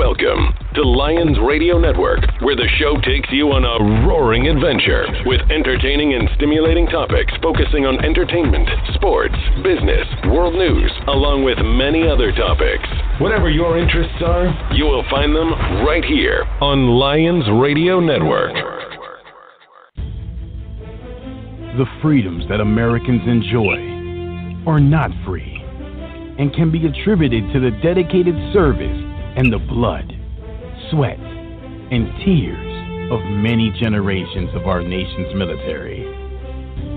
Welcome 0.00 0.56
to 0.76 0.82
Lions 0.82 1.36
Radio 1.44 1.78
Network, 1.78 2.24
where 2.40 2.56
the 2.56 2.66
show 2.80 2.96
takes 3.04 3.28
you 3.30 3.52
on 3.52 3.68
a 3.68 4.08
roaring 4.08 4.48
adventure 4.48 5.04
with 5.26 5.42
entertaining 5.52 6.14
and 6.14 6.26
stimulating 6.36 6.86
topics 6.86 7.30
focusing 7.42 7.84
on 7.84 8.02
entertainment, 8.02 8.64
sports, 8.96 9.36
business, 9.60 10.08
world 10.32 10.56
news, 10.56 10.90
along 11.06 11.44
with 11.44 11.60
many 11.60 12.08
other 12.08 12.32
topics. 12.32 12.88
Whatever 13.20 13.50
your 13.50 13.76
interests 13.76 14.16
are, 14.24 14.48
you 14.72 14.86
will 14.86 15.04
find 15.12 15.36
them 15.36 15.52
right 15.84 16.02
here 16.02 16.48
on 16.64 16.96
Lions 16.96 17.44
Radio 17.60 18.00
Network. 18.00 18.56
The 21.76 21.84
freedoms 22.00 22.48
that 22.48 22.64
Americans 22.64 23.20
enjoy 23.28 24.64
are 24.64 24.80
not 24.80 25.10
free 25.28 25.60
and 26.40 26.54
can 26.56 26.72
be 26.72 26.88
attributed 26.88 27.52
to 27.52 27.60
the 27.60 27.76
dedicated 27.84 28.32
service 28.56 29.09
and 29.36 29.52
the 29.52 29.58
blood, 29.58 30.10
sweat, 30.90 31.18
and 31.18 32.06
tears 32.24 33.12
of 33.12 33.20
many 33.42 33.70
generations 33.80 34.50
of 34.54 34.66
our 34.66 34.82
nation's 34.82 35.34
military. 35.34 36.06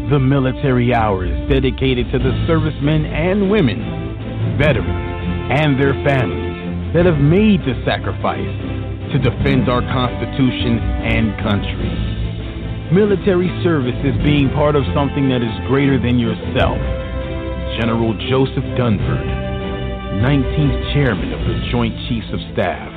The 0.10 0.20
Military 0.20 0.94
Hour 0.94 1.26
is 1.26 1.50
dedicated 1.50 2.12
to 2.12 2.20
the 2.20 2.34
servicemen 2.46 3.06
and 3.06 3.50
women, 3.50 4.58
veterans, 4.58 5.50
and 5.50 5.80
their 5.80 5.94
families 6.06 6.94
that 6.94 7.06
have 7.06 7.18
made 7.18 7.62
the 7.62 7.74
sacrifice 7.86 8.54
to 9.12 9.18
defend 9.18 9.70
our 9.70 9.82
Constitution 9.82 10.78
and 10.78 11.34
country. 11.42 11.90
Military 12.94 13.50
service 13.64 13.98
is 14.06 14.14
being 14.22 14.50
part 14.54 14.76
of 14.76 14.84
something 14.94 15.30
that 15.30 15.42
is 15.42 15.54
greater 15.66 15.98
than 15.98 16.20
yourself. 16.20 16.78
General 17.82 18.14
Joseph 18.30 18.66
Dunford, 18.78 19.43
19th 20.22 20.94
Chairman 20.94 21.34
of 21.34 21.40
the 21.40 21.72
Joint 21.72 21.94
Chiefs 22.08 22.28
of 22.32 22.40
Staff. 22.54 22.88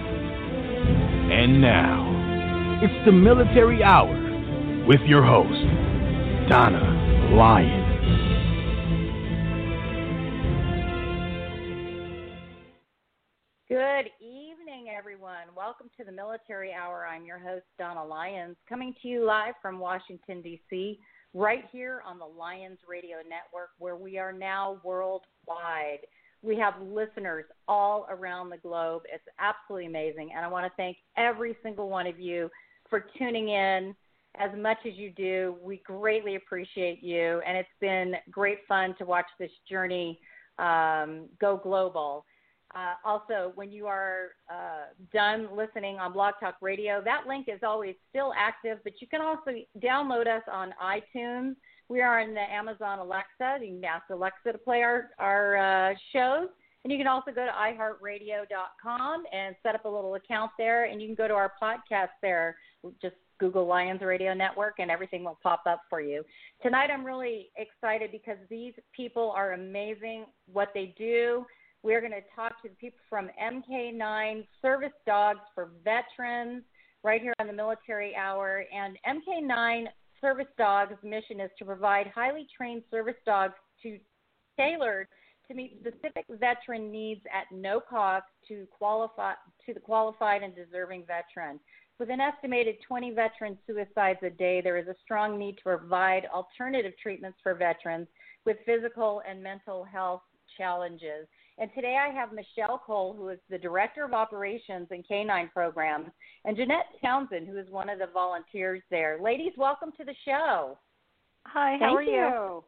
And 1.32 1.60
now, 1.60 2.80
it's 2.82 3.06
the 3.06 3.12
Military 3.12 3.82
Hour 3.82 4.86
with 4.86 5.00
your 5.06 5.24
host, 5.24 5.50
Donna 6.48 7.34
Lyon. 7.34 7.84
Good 13.68 14.10
evening, 14.20 14.88
everyone. 14.96 15.48
Welcome 15.56 15.90
to 15.96 16.04
the 16.04 16.12
Military 16.12 16.72
Hour. 16.72 17.06
I'm 17.06 17.24
your 17.24 17.38
host, 17.38 17.64
Donna 17.78 18.04
Lyons, 18.04 18.56
coming 18.68 18.94
to 19.02 19.08
you 19.08 19.24
live 19.24 19.54
from 19.60 19.78
Washington, 19.78 20.42
D.C., 20.42 21.00
right 21.34 21.64
here 21.72 22.02
on 22.06 22.18
the 22.18 22.24
Lions 22.24 22.78
Radio 22.88 23.16
Network, 23.18 23.70
where 23.78 23.96
we 23.96 24.18
are 24.18 24.32
now 24.32 24.80
worldwide. 24.84 26.00
We 26.46 26.56
have 26.58 26.74
listeners 26.80 27.44
all 27.66 28.06
around 28.08 28.50
the 28.50 28.58
globe. 28.58 29.02
It's 29.12 29.24
absolutely 29.40 29.86
amazing. 29.86 30.30
And 30.34 30.44
I 30.44 30.48
want 30.48 30.64
to 30.64 30.72
thank 30.76 30.96
every 31.16 31.56
single 31.62 31.88
one 31.88 32.06
of 32.06 32.20
you 32.20 32.48
for 32.88 33.06
tuning 33.18 33.48
in 33.48 33.96
as 34.38 34.50
much 34.56 34.78
as 34.86 34.94
you 34.94 35.10
do. 35.10 35.56
We 35.60 35.82
greatly 35.84 36.36
appreciate 36.36 37.02
you. 37.02 37.42
And 37.46 37.56
it's 37.56 37.68
been 37.80 38.14
great 38.30 38.58
fun 38.68 38.94
to 38.98 39.04
watch 39.04 39.26
this 39.40 39.50
journey 39.68 40.20
um, 40.58 41.28
go 41.40 41.60
global. 41.60 42.24
Uh, 42.74 42.94
also, 43.04 43.52
when 43.54 43.72
you 43.72 43.86
are 43.86 44.28
uh, 44.50 44.92
done 45.12 45.48
listening 45.56 45.98
on 45.98 46.12
Blog 46.12 46.34
Talk 46.38 46.56
Radio, 46.60 47.00
that 47.04 47.26
link 47.26 47.48
is 47.48 47.60
always 47.62 47.94
still 48.10 48.32
active, 48.36 48.78
but 48.84 48.94
you 49.00 49.06
can 49.06 49.20
also 49.20 49.52
download 49.82 50.26
us 50.26 50.42
on 50.52 50.74
iTunes. 50.82 51.54
We 51.88 52.02
are 52.02 52.20
in 52.20 52.34
the 52.34 52.40
Amazon 52.40 52.98
Alexa. 52.98 53.58
You 53.60 53.74
can 53.74 53.84
ask 53.84 54.04
Alexa 54.10 54.52
to 54.52 54.58
play 54.58 54.82
our, 54.82 55.10
our 55.18 55.56
uh, 55.56 55.94
shows. 56.12 56.48
And 56.84 56.92
you 56.92 56.98
can 56.98 57.08
also 57.08 57.32
go 57.32 57.44
to 57.44 57.50
iHeartRadio.com 57.50 59.24
and 59.32 59.56
set 59.62 59.74
up 59.74 59.84
a 59.86 59.88
little 59.88 60.14
account 60.14 60.52
there, 60.56 60.84
and 60.84 61.02
you 61.02 61.08
can 61.08 61.16
go 61.16 61.26
to 61.26 61.34
our 61.34 61.52
podcast 61.60 62.10
there. 62.22 62.56
Just 63.02 63.16
Google 63.38 63.66
Lions 63.66 64.02
Radio 64.02 64.34
Network, 64.34 64.74
and 64.78 64.90
everything 64.90 65.24
will 65.24 65.38
pop 65.42 65.62
up 65.66 65.82
for 65.90 66.00
you. 66.00 66.24
Tonight, 66.62 66.90
I'm 66.92 67.04
really 67.04 67.48
excited 67.56 68.12
because 68.12 68.38
these 68.48 68.72
people 68.94 69.32
are 69.36 69.54
amazing. 69.54 70.26
What 70.52 70.68
they 70.74 70.94
do, 70.96 71.44
we're 71.82 72.00
going 72.00 72.12
to 72.12 72.22
talk 72.34 72.62
to 72.62 72.68
the 72.68 72.74
people 72.76 73.00
from 73.10 73.30
MK9 73.42 74.46
Service 74.62 74.92
Dogs 75.06 75.40
for 75.54 75.70
Veterans 75.84 76.62
right 77.02 77.20
here 77.20 77.34
on 77.40 77.46
the 77.46 77.52
Military 77.52 78.14
Hour. 78.14 78.64
And 78.72 78.96
MK9 79.06 79.86
Service 80.26 80.48
Dogs' 80.58 80.96
mission 81.04 81.38
is 81.38 81.52
to 81.56 81.64
provide 81.64 82.08
highly 82.08 82.48
trained 82.56 82.82
service 82.90 83.14
dogs 83.24 83.54
to 83.80 83.96
tailored 84.58 85.06
to 85.46 85.54
meet 85.54 85.78
specific 85.78 86.24
veteran 86.28 86.90
needs 86.90 87.20
at 87.32 87.56
no 87.56 87.78
cost 87.78 88.24
to 88.48 88.66
qualify 88.76 89.34
to 89.64 89.72
the 89.72 89.78
qualified 89.78 90.42
and 90.42 90.52
deserving 90.52 91.04
veteran. 91.06 91.60
With 92.00 92.10
an 92.10 92.20
estimated 92.20 92.74
20 92.88 93.12
veteran 93.12 93.56
suicides 93.68 94.18
a 94.24 94.30
day, 94.30 94.60
there 94.60 94.76
is 94.76 94.88
a 94.88 94.96
strong 95.04 95.38
need 95.38 95.58
to 95.58 95.62
provide 95.62 96.26
alternative 96.34 96.94
treatments 97.00 97.38
for 97.40 97.54
veterans 97.54 98.08
with 98.44 98.56
physical 98.66 99.22
and 99.30 99.40
mental 99.40 99.84
health 99.84 100.22
challenges. 100.58 101.28
And 101.58 101.70
today 101.74 101.96
I 101.96 102.12
have 102.12 102.32
Michele 102.32 102.82
Khol, 102.86 103.16
who 103.16 103.30
is 103.30 103.38
the 103.48 103.56
Director 103.56 104.04
of 104.04 104.12
Operations 104.12 104.88
and 104.90 105.06
Canine 105.08 105.48
Programs, 105.54 106.08
and 106.44 106.54
Jeanette 106.54 106.86
Townsend, 107.02 107.48
who 107.48 107.56
is 107.56 107.70
one 107.70 107.88
of 107.88 107.98
the 107.98 108.08
volunteers 108.12 108.82
there. 108.90 109.18
Ladies, 109.22 109.52
welcome 109.56 109.90
to 109.96 110.04
the 110.04 110.14
show. 110.26 110.76
Hi, 111.46 111.78
how 111.80 111.96
Thank 111.96 111.98
are 111.98 112.02
you? 112.02 112.10
you? 112.10 112.64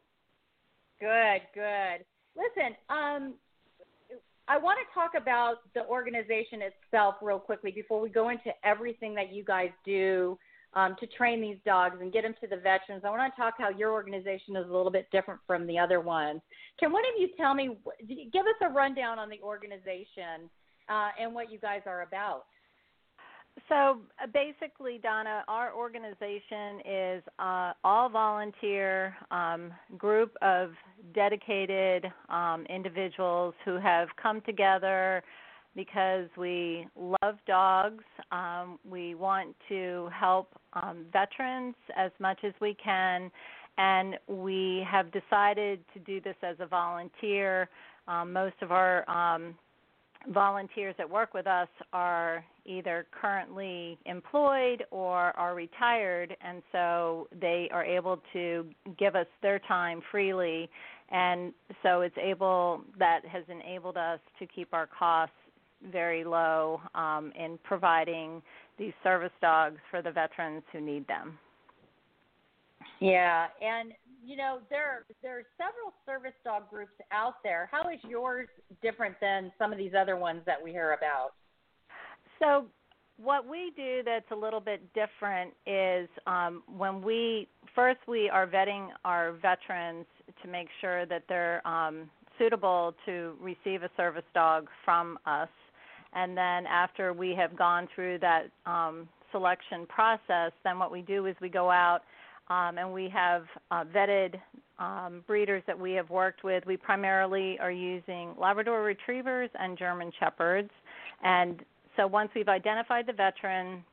Good, 1.00 1.42
good. 1.54 2.04
Listen, 2.34 2.76
um, 2.88 3.34
I 4.48 4.56
want 4.56 4.78
to 4.78 4.94
talk 4.94 5.10
about 5.20 5.56
the 5.74 5.84
organization 5.86 6.60
itself 6.62 7.16
real 7.20 7.38
quickly 7.38 7.70
before 7.70 8.00
we 8.00 8.08
go 8.08 8.30
into 8.30 8.50
everything 8.64 9.14
that 9.16 9.32
you 9.32 9.44
guys 9.44 9.70
do 9.84 10.38
um, 10.78 10.94
to 11.00 11.06
train 11.08 11.40
these 11.40 11.56
dogs 11.66 11.96
and 12.00 12.12
get 12.12 12.22
them 12.22 12.34
to 12.40 12.46
the 12.46 12.56
veterans. 12.56 13.02
I 13.04 13.10
want 13.10 13.32
to 13.34 13.40
talk 13.40 13.54
how 13.58 13.70
your 13.70 13.90
organization 13.90 14.54
is 14.54 14.64
a 14.68 14.72
little 14.72 14.92
bit 14.92 15.08
different 15.10 15.40
from 15.44 15.66
the 15.66 15.76
other 15.76 16.00
ones. 16.00 16.40
Can 16.78 16.92
one 16.92 17.02
of 17.02 17.20
you 17.20 17.28
tell 17.36 17.52
me, 17.52 17.76
give 18.32 18.46
us 18.46 18.54
a 18.62 18.68
rundown 18.68 19.18
on 19.18 19.28
the 19.28 19.40
organization 19.42 20.48
uh, 20.88 21.08
and 21.20 21.34
what 21.34 21.50
you 21.50 21.58
guys 21.58 21.80
are 21.86 22.02
about? 22.02 22.44
So 23.68 23.98
uh, 24.22 24.28
basically, 24.32 25.00
Donna, 25.02 25.42
our 25.48 25.74
organization 25.74 26.80
is 26.88 27.22
all 27.40 28.08
volunteer 28.08 29.16
um, 29.32 29.72
group 29.96 30.36
of 30.42 30.70
dedicated 31.12 32.06
um, 32.28 32.64
individuals 32.68 33.54
who 33.64 33.78
have 33.78 34.08
come 34.22 34.42
together 34.42 35.24
because 35.74 36.28
we 36.36 36.86
love 36.96 37.36
dogs. 37.46 38.04
Um, 38.32 38.78
we 38.88 39.14
want 39.14 39.54
to 39.68 40.08
help 40.12 40.48
um, 40.72 41.06
veterans 41.12 41.74
as 41.96 42.10
much 42.18 42.38
as 42.44 42.52
we 42.60 42.76
can, 42.82 43.30
and 43.76 44.16
we 44.26 44.84
have 44.90 45.06
decided 45.12 45.80
to 45.94 46.00
do 46.00 46.20
this 46.20 46.36
as 46.42 46.56
a 46.60 46.66
volunteer. 46.66 47.68
Um, 48.06 48.32
most 48.32 48.56
of 48.62 48.72
our 48.72 49.08
um, 49.08 49.54
volunteers 50.32 50.94
that 50.98 51.08
work 51.08 51.32
with 51.34 51.46
us 51.46 51.68
are 51.92 52.44
either 52.64 53.06
currently 53.18 53.98
employed 54.04 54.84
or 54.90 55.36
are 55.38 55.54
retired, 55.54 56.36
and 56.40 56.62
so 56.72 57.28
they 57.40 57.68
are 57.72 57.84
able 57.84 58.20
to 58.32 58.66
give 58.98 59.14
us 59.14 59.26
their 59.42 59.58
time 59.60 60.02
freely. 60.10 60.68
And 61.10 61.54
so 61.82 62.02
it's 62.02 62.16
able 62.20 62.82
that 62.98 63.20
has 63.24 63.44
enabled 63.48 63.96
us 63.96 64.20
to 64.38 64.46
keep 64.46 64.74
our 64.74 64.86
costs 64.86 65.34
very 65.92 66.24
low 66.24 66.80
um, 66.94 67.32
in 67.38 67.58
providing 67.64 68.42
these 68.78 68.92
service 69.02 69.32
dogs 69.40 69.78
for 69.90 70.02
the 70.02 70.10
veterans 70.10 70.62
who 70.72 70.80
need 70.80 71.06
them. 71.06 71.38
Yeah, 73.00 73.46
and 73.62 73.92
you 74.24 74.36
know 74.36 74.58
there 74.70 75.04
there 75.22 75.38
are 75.38 75.44
several 75.56 75.92
service 76.04 76.36
dog 76.44 76.68
groups 76.68 76.92
out 77.12 77.34
there. 77.44 77.68
How 77.70 77.88
is 77.90 77.98
yours 78.08 78.48
different 78.82 79.14
than 79.20 79.52
some 79.58 79.72
of 79.72 79.78
these 79.78 79.92
other 79.98 80.16
ones 80.16 80.42
that 80.46 80.62
we 80.62 80.70
hear 80.70 80.92
about? 80.94 81.32
So 82.40 82.66
what 83.22 83.46
we 83.46 83.72
do 83.76 84.02
that's 84.04 84.30
a 84.30 84.36
little 84.36 84.60
bit 84.60 84.82
different 84.94 85.52
is 85.66 86.08
um, 86.26 86.62
when 86.76 87.02
we 87.02 87.48
first 87.74 87.98
we 88.06 88.28
are 88.28 88.46
vetting 88.46 88.88
our 89.04 89.32
veterans 89.32 90.06
to 90.42 90.48
make 90.48 90.68
sure 90.80 91.04
that 91.06 91.24
they're 91.28 91.66
um, 91.66 92.08
suitable 92.38 92.94
to 93.06 93.34
receive 93.40 93.82
a 93.82 93.90
service 93.96 94.24
dog 94.34 94.68
from 94.84 95.18
us, 95.26 95.48
and 96.14 96.36
then 96.36 96.66
after 96.66 97.12
we 97.12 97.34
have 97.34 97.56
gone 97.56 97.88
through 97.94 98.18
that 98.18 98.48
um, 98.66 99.08
selection 99.32 99.86
process, 99.86 100.52
then 100.64 100.78
what 100.78 100.90
we 100.90 101.02
do 101.02 101.26
is 101.26 101.36
we 101.40 101.48
go 101.48 101.70
out 101.70 102.00
um, 102.48 102.78
and 102.78 102.92
we 102.92 103.08
have 103.08 103.44
uh, 103.70 103.84
vetted 103.84 104.40
um, 104.78 105.22
breeders 105.26 105.62
that 105.66 105.78
we 105.78 105.92
have 105.92 106.08
worked 106.08 106.44
with. 106.44 106.64
We 106.66 106.76
primarily 106.76 107.58
are 107.60 107.70
using 107.70 108.34
Labrador 108.40 108.82
Retrievers 108.82 109.50
and 109.58 109.76
German 109.76 110.10
Shepherds, 110.18 110.70
and 111.22 111.62
so 111.96 112.06
once 112.06 112.30
we've 112.34 112.48
identified 112.48 113.06
the 113.06 113.12
veteran, 113.12 113.84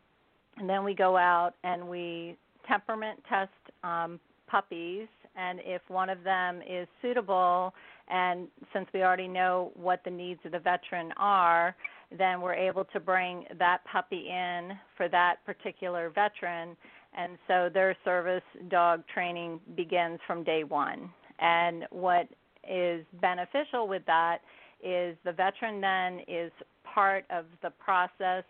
and 0.58 0.70
then 0.70 0.84
we 0.84 0.94
go 0.94 1.18
out 1.18 1.54
and 1.64 1.88
we 1.88 2.38
temperament 2.68 3.20
test 3.28 3.52
um, 3.84 4.20
puppies, 4.48 5.08
and 5.36 5.60
if 5.64 5.82
one 5.88 6.10
of 6.10 6.24
them 6.24 6.62
is 6.62 6.88
suitable, 7.02 7.74
and 8.08 8.48
since 8.72 8.88
we 8.94 9.02
already 9.02 9.28
know 9.28 9.72
what 9.76 10.02
the 10.06 10.12
needs 10.12 10.40
of 10.46 10.52
the 10.52 10.60
veteran 10.60 11.12
are, 11.18 11.76
then 12.18 12.42
we're 12.42 12.54
able 12.54 12.86
to 12.86 13.00
bring 13.00 13.46
that 13.58 13.80
puppy 13.92 14.30
in 14.30 14.72
for 14.96 15.08
that 15.10 15.38
particular 15.46 16.10
veteran. 16.10 16.76
And 17.18 17.38
so 17.48 17.70
their 17.74 17.96
service 18.04 18.44
dog 18.70 19.04
training 19.14 19.60
begins 19.76 20.20
from 20.28 20.44
day 20.44 20.64
one. 20.64 21.10
And 21.40 21.86
what 21.92 22.28
is 22.70 23.06
beneficial 23.22 23.88
with 23.88 24.04
that 24.08 24.40
is 24.84 25.18
the 25.24 25.32
veteran 25.32 25.82
then 25.82 26.20
is 26.28 26.52
part 26.84 27.26
of 27.30 27.46
the 27.62 27.72
process 27.72 28.44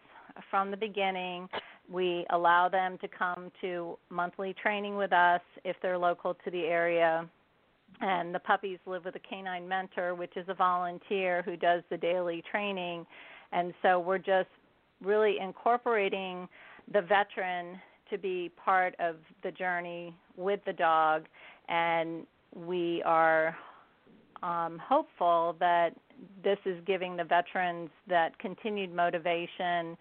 from 0.50 0.72
the 0.72 0.78
beginning. 0.78 1.48
We 1.90 2.26
allow 2.32 2.68
them 2.70 2.98
to 3.00 3.08
come 3.08 3.52
to 3.62 3.98
monthly 4.10 4.54
training 4.62 4.98
with 4.98 5.14
us 5.14 5.42
if 5.64 5.76
they're 5.82 5.98
local 5.98 6.34
to 6.34 6.52
the 6.52 6.66
area. 6.66 7.30
And 8.02 8.34
the 8.34 8.40
puppies 8.40 8.80
live 8.86 9.06
with 9.06 9.16
a 9.16 9.20
canine 9.20 9.68
mentor, 9.68 10.16
which 10.16 10.36
is 10.36 10.46
a 10.50 10.54
volunteer 10.54 11.44
who 11.44 11.56
does 11.56 11.84
the 11.90 11.98
daily 11.98 12.44
training. 12.50 13.06
And 13.52 13.74
so 13.82 14.00
we're 14.00 14.18
just 14.18 14.50
really 15.04 15.38
incorporating 15.40 16.48
the 16.94 17.02
veteran 17.02 17.80
to 18.10 18.18
be 18.18 18.52
part 18.64 18.96
of 19.00 19.16
the 19.44 19.52
journey 19.52 20.14
with 20.38 20.60
the 20.66 20.74
dog. 20.74 21.26
And 21.68 22.26
we 22.56 23.02
are 23.06 23.56
um, 24.44 24.80
hopeful 24.84 25.56
that 25.60 25.90
this 26.44 26.60
is 26.66 26.78
giving 26.86 27.18
the 27.18 27.24
veterans 27.24 27.90
that 28.08 28.38
continued 28.40 28.94
motivation 28.94 29.98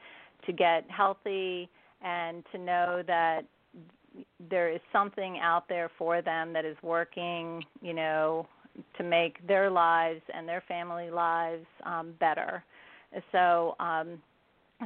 to 0.46 0.52
get 0.52 0.85
healthy 0.88 1.69
and 2.02 2.44
to 2.52 2.58
know 2.58 3.02
that 3.06 3.43
there 4.49 4.70
is 4.70 4.81
something 4.93 5.38
out 5.38 5.69
there 5.69 5.91
for 5.99 6.23
them 6.23 6.52
that 6.52 6.64
is 6.64 6.76
working, 6.82 7.64
you 7.82 7.94
know, 7.94 8.46
to 8.96 9.05
make 9.05 9.44
their 9.46 9.70
lives 9.70 10.20
and 10.32 10.49
their 10.49 10.62
family 10.69 11.11
lives 11.11 11.67
um, 11.85 12.14
better. 12.20 12.62
So, 13.32 13.76
um, 13.81 14.20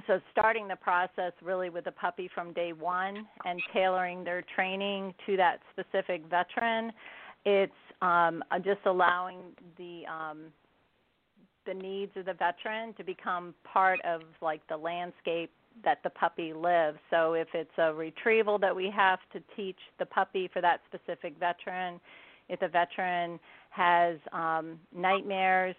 so 0.06 0.20
starting 0.32 0.69
the 0.69 0.76
process 0.76 1.32
really 1.42 1.70
with 1.70 1.84
the 1.84 1.92
puppy 1.92 2.28
from 2.34 2.52
day 2.52 2.72
one 2.72 3.26
and 3.44 3.60
tailoring 3.72 4.25
their 4.25 4.44
training 4.54 5.14
to 5.26 5.36
that 5.36 5.60
specific 5.72 6.22
veteran. 6.28 6.92
It's 7.44 7.72
um, 8.02 8.42
just 8.64 8.80
allowing 8.86 9.38
the 9.76 10.02
um, 10.06 10.52
the 11.66 11.75
needs 11.75 12.12
of 12.16 12.25
the 12.25 12.32
veteran 12.32 12.94
to 12.94 13.04
become 13.04 13.54
part 13.64 14.00
of 14.04 14.22
like 14.40 14.66
the 14.69 14.76
landscape 14.76 15.50
that 15.84 15.98
the 16.02 16.10
puppy 16.10 16.52
lives. 16.52 16.98
So 17.10 17.34
if 17.34 17.48
it's 17.54 17.70
a 17.78 17.92
retrieval 17.92 18.58
that 18.58 18.74
we 18.74 18.90
have 18.94 19.19
to 19.32 19.40
teach 19.54 19.78
the 19.98 20.06
puppy 20.06 20.48
for 20.52 20.60
that 20.62 20.81
specific 20.86 21.34
veteran, 21.38 22.00
if 22.48 22.60
the 22.60 22.69
veteran 22.69 23.38
has 23.70 24.16
um, 24.32 24.78
nightmares, 24.94 25.76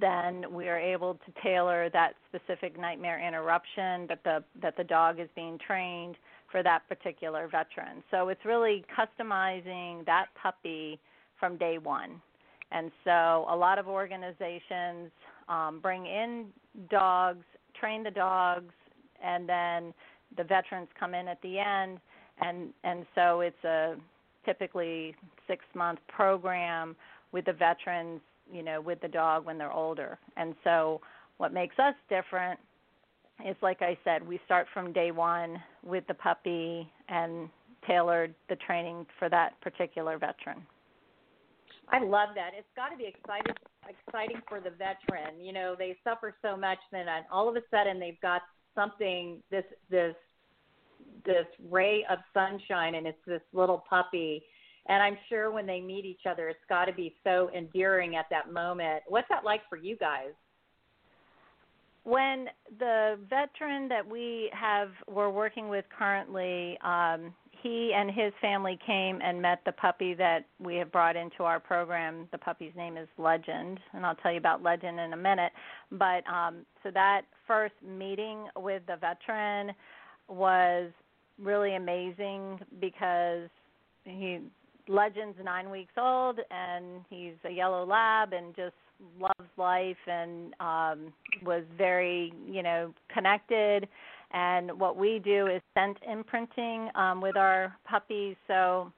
then 0.00 0.52
we 0.52 0.68
are 0.68 0.78
able 0.78 1.14
to 1.14 1.42
tailor 1.42 1.90
that 1.90 2.14
specific 2.28 2.78
nightmare 2.78 3.26
interruption 3.26 4.06
that 4.08 4.20
the 4.24 4.42
that 4.62 4.76
the 4.76 4.84
dog 4.84 5.20
is 5.20 5.28
being 5.34 5.58
trained 5.66 6.16
for 6.50 6.62
that 6.62 6.88
particular 6.88 7.48
veteran. 7.48 8.02
So 8.10 8.28
it's 8.28 8.44
really 8.44 8.84
customizing 8.96 10.06
that 10.06 10.26
puppy 10.40 11.00
from 11.38 11.56
day 11.56 11.78
one. 11.78 12.20
And 12.70 12.90
so 13.04 13.46
a 13.48 13.56
lot 13.56 13.78
of 13.78 13.88
organizations 13.88 15.10
um, 15.48 15.80
bring 15.80 16.06
in 16.06 16.46
dogs, 16.90 17.44
train 17.78 18.02
the 18.02 18.10
dogs, 18.10 18.72
and 19.22 19.48
then 19.48 19.94
the 20.36 20.44
veterans 20.44 20.88
come 20.98 21.14
in 21.14 21.28
at 21.28 21.40
the 21.42 21.58
end. 21.58 21.98
And 22.40 22.70
and 22.82 23.06
so 23.14 23.40
it's 23.40 23.64
a 23.64 23.94
typically 24.44 25.14
six 25.46 25.64
month 25.74 25.98
program 26.08 26.96
with 27.32 27.44
the 27.46 27.52
veterans, 27.52 28.20
you 28.54 28.62
know, 28.62 28.80
with 28.80 29.00
the 29.00 29.08
dog 29.08 29.44
when 29.44 29.58
they're 29.58 29.72
older. 29.72 30.18
And 30.36 30.54
so 30.62 31.00
what 31.38 31.52
makes 31.52 31.78
us 31.78 31.94
different 32.08 32.58
is 33.44 33.56
like 33.60 33.82
I 33.82 33.98
said, 34.04 34.26
we 34.26 34.40
start 34.46 34.68
from 34.72 34.92
day 34.92 35.10
one 35.10 35.60
with 35.84 36.06
the 36.06 36.14
puppy 36.14 36.88
and 37.08 37.48
tailored 37.86 38.34
the 38.48 38.56
training 38.56 39.06
for 39.18 39.28
that 39.28 39.60
particular 39.60 40.18
veteran. 40.18 40.64
I 41.90 41.98
love 41.98 42.30
that. 42.36 42.52
It's 42.56 42.66
got 42.76 42.88
to 42.88 42.96
be 42.96 43.04
exciting 43.06 43.54
exciting 44.06 44.40
for 44.48 44.60
the 44.60 44.70
veteran. 44.70 45.44
You 45.44 45.52
know, 45.52 45.74
they 45.78 45.96
suffer 46.02 46.34
so 46.40 46.56
much, 46.56 46.78
then 46.90 47.06
all 47.30 47.48
of 47.48 47.56
a 47.56 47.60
sudden 47.70 48.00
they've 48.00 48.20
got 48.22 48.40
something 48.74 49.42
this 49.50 49.64
this 49.90 50.14
this 51.26 51.46
ray 51.70 52.06
of 52.10 52.18
sunshine, 52.32 52.94
and 52.94 53.06
it's 53.06 53.18
this 53.26 53.42
little 53.52 53.84
puppy. 53.88 54.42
And 54.86 55.02
I'm 55.02 55.16
sure 55.28 55.50
when 55.50 55.66
they 55.66 55.80
meet 55.80 56.04
each 56.04 56.26
other, 56.28 56.48
it's 56.48 56.58
got 56.68 56.84
to 56.86 56.92
be 56.92 57.14
so 57.24 57.50
endearing 57.56 58.16
at 58.16 58.26
that 58.30 58.52
moment. 58.52 59.02
What's 59.08 59.28
that 59.30 59.44
like 59.44 59.62
for 59.68 59.76
you 59.76 59.96
guys? 59.96 60.32
When 62.04 62.48
the 62.78 63.18
veteran 63.30 63.88
that 63.88 64.06
we 64.06 64.50
have 64.52 64.90
we're 65.08 65.30
working 65.30 65.70
with 65.70 65.86
currently, 65.96 66.76
um, 66.84 67.32
he 67.62 67.94
and 67.96 68.10
his 68.10 68.30
family 68.42 68.78
came 68.86 69.20
and 69.22 69.40
met 69.40 69.60
the 69.64 69.72
puppy 69.72 70.12
that 70.12 70.40
we 70.58 70.76
have 70.76 70.92
brought 70.92 71.16
into 71.16 71.44
our 71.44 71.58
program. 71.58 72.28
The 72.30 72.36
puppy's 72.36 72.74
name 72.76 72.98
is 72.98 73.08
Legend, 73.16 73.80
and 73.94 74.04
I'll 74.04 74.16
tell 74.16 74.32
you 74.32 74.36
about 74.36 74.62
Legend 74.62 75.00
in 75.00 75.14
a 75.14 75.16
minute. 75.16 75.50
But 75.90 76.28
um, 76.30 76.66
so 76.82 76.90
that 76.92 77.22
first 77.46 77.72
meeting 77.82 78.48
with 78.54 78.82
the 78.86 78.96
veteran 78.96 79.74
was 80.28 80.90
really 81.38 81.76
amazing 81.76 82.60
because 82.80 83.48
he 84.04 84.40
Legend's 84.88 85.38
nine 85.42 85.70
weeks 85.70 85.92
old 85.96 86.38
and 86.50 87.04
he's 87.08 87.34
a 87.44 87.50
yellow 87.50 87.84
lab 87.84 88.32
and 88.32 88.54
just 88.54 88.74
loves 89.20 89.50
life 89.56 89.96
and 90.06 90.54
um 90.60 91.12
was 91.44 91.64
very 91.76 92.32
you 92.46 92.62
know 92.62 92.94
connected 93.12 93.88
and 94.34 94.78
what 94.78 94.96
we 94.96 95.20
do 95.24 95.46
is 95.46 95.62
scent 95.74 95.96
imprinting 96.10 96.90
um, 96.96 97.20
with 97.20 97.36
our 97.36 97.74
puppies. 97.88 98.34
So 98.48 98.92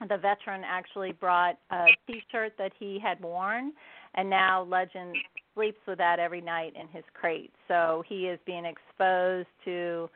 the 0.00 0.16
veteran 0.16 0.62
actually 0.64 1.12
brought 1.12 1.58
a 1.70 1.86
T-shirt 2.06 2.54
that 2.58 2.72
he 2.80 2.98
had 2.98 3.20
worn, 3.20 3.72
and 4.14 4.28
now 4.28 4.64
Legend 4.64 5.14
sleeps 5.54 5.78
with 5.86 5.98
that 5.98 6.18
every 6.18 6.40
night 6.40 6.72
in 6.74 6.88
his 6.88 7.04
crate. 7.12 7.52
So 7.68 8.02
he 8.08 8.26
is 8.28 8.38
being 8.46 8.64
exposed 8.64 9.48
to 9.66 10.08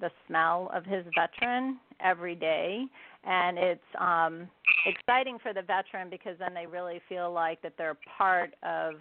the 0.00 0.10
smell 0.26 0.70
of 0.72 0.84
his 0.84 1.04
veteran 1.16 1.78
every 2.00 2.36
day, 2.36 2.84
and 3.26 3.58
it's 3.58 3.80
um, 3.98 4.48
exciting 4.86 5.38
for 5.42 5.52
the 5.52 5.62
veteran 5.62 6.10
because 6.10 6.36
then 6.38 6.54
they 6.54 6.66
really 6.66 7.00
feel 7.08 7.32
like 7.32 7.60
that 7.62 7.74
they're 7.78 7.96
part 8.18 8.54
of 8.62 8.94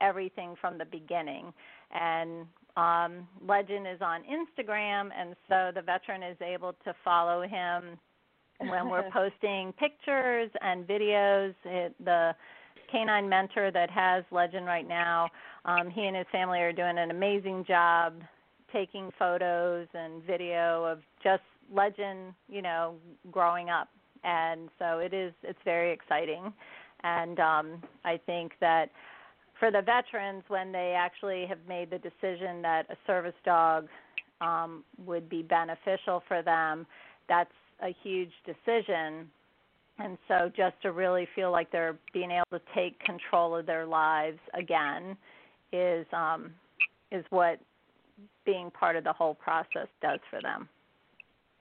everything 0.00 0.54
from 0.60 0.78
the 0.78 0.84
beginning. 0.84 1.52
And 1.92 2.46
um, 2.76 3.28
Legend 3.46 3.86
is 3.86 4.00
on 4.00 4.22
Instagram, 4.22 5.10
and 5.18 5.34
so 5.48 5.70
the 5.74 5.82
veteran 5.82 6.22
is 6.22 6.36
able 6.40 6.74
to 6.84 6.94
follow 7.04 7.42
him 7.42 7.98
when 8.58 8.88
we're 8.88 9.10
posting 9.12 9.72
pictures 9.78 10.50
and 10.60 10.86
videos. 10.86 11.54
It, 11.64 11.94
the 12.04 12.34
canine 12.90 13.28
mentor 13.28 13.70
that 13.72 13.90
has 13.90 14.24
Legend 14.30 14.66
right 14.66 14.86
now, 14.86 15.28
um, 15.64 15.90
he 15.90 16.06
and 16.06 16.16
his 16.16 16.26
family 16.30 16.60
are 16.60 16.72
doing 16.72 16.98
an 16.98 17.10
amazing 17.10 17.64
job 17.66 18.14
taking 18.72 19.10
photos 19.18 19.86
and 19.94 20.22
video 20.24 20.84
of 20.84 20.98
just 21.22 21.42
Legend, 21.72 22.34
you 22.48 22.62
know, 22.62 22.94
growing 23.30 23.70
up. 23.70 23.88
And 24.24 24.68
so 24.78 24.98
it 24.98 25.14
is, 25.14 25.32
it's 25.42 25.58
very 25.64 25.92
exciting. 25.92 26.52
And 27.02 27.38
um, 27.38 27.82
I 28.04 28.18
think 28.26 28.52
that 28.60 28.90
for 29.58 29.70
the 29.70 29.82
veterans 29.82 30.42
when 30.48 30.72
they 30.72 30.94
actually 30.96 31.46
have 31.46 31.58
made 31.68 31.90
the 31.90 31.98
decision 31.98 32.62
that 32.62 32.86
a 32.90 32.96
service 33.06 33.34
dog 33.44 33.88
um, 34.40 34.84
would 35.04 35.28
be 35.28 35.42
beneficial 35.42 36.22
for 36.28 36.42
them, 36.42 36.86
that's 37.28 37.50
a 37.82 37.94
huge 38.02 38.32
decision. 38.44 39.30
And 39.98 40.18
so, 40.28 40.50
just 40.54 40.74
to 40.82 40.92
really 40.92 41.26
feel 41.34 41.50
like 41.50 41.72
they're 41.72 41.96
being 42.12 42.30
able 42.30 42.58
to 42.58 42.60
take 42.74 42.98
control 43.00 43.56
of 43.56 43.64
their 43.64 43.86
lives 43.86 44.38
again 44.52 45.16
is 45.72 46.06
um, 46.12 46.50
is 47.10 47.24
what 47.30 47.58
being 48.44 48.70
part 48.70 48.96
of 48.96 49.04
the 49.04 49.12
whole 49.12 49.34
process 49.34 49.88
does 50.02 50.20
for 50.30 50.40
them. 50.42 50.68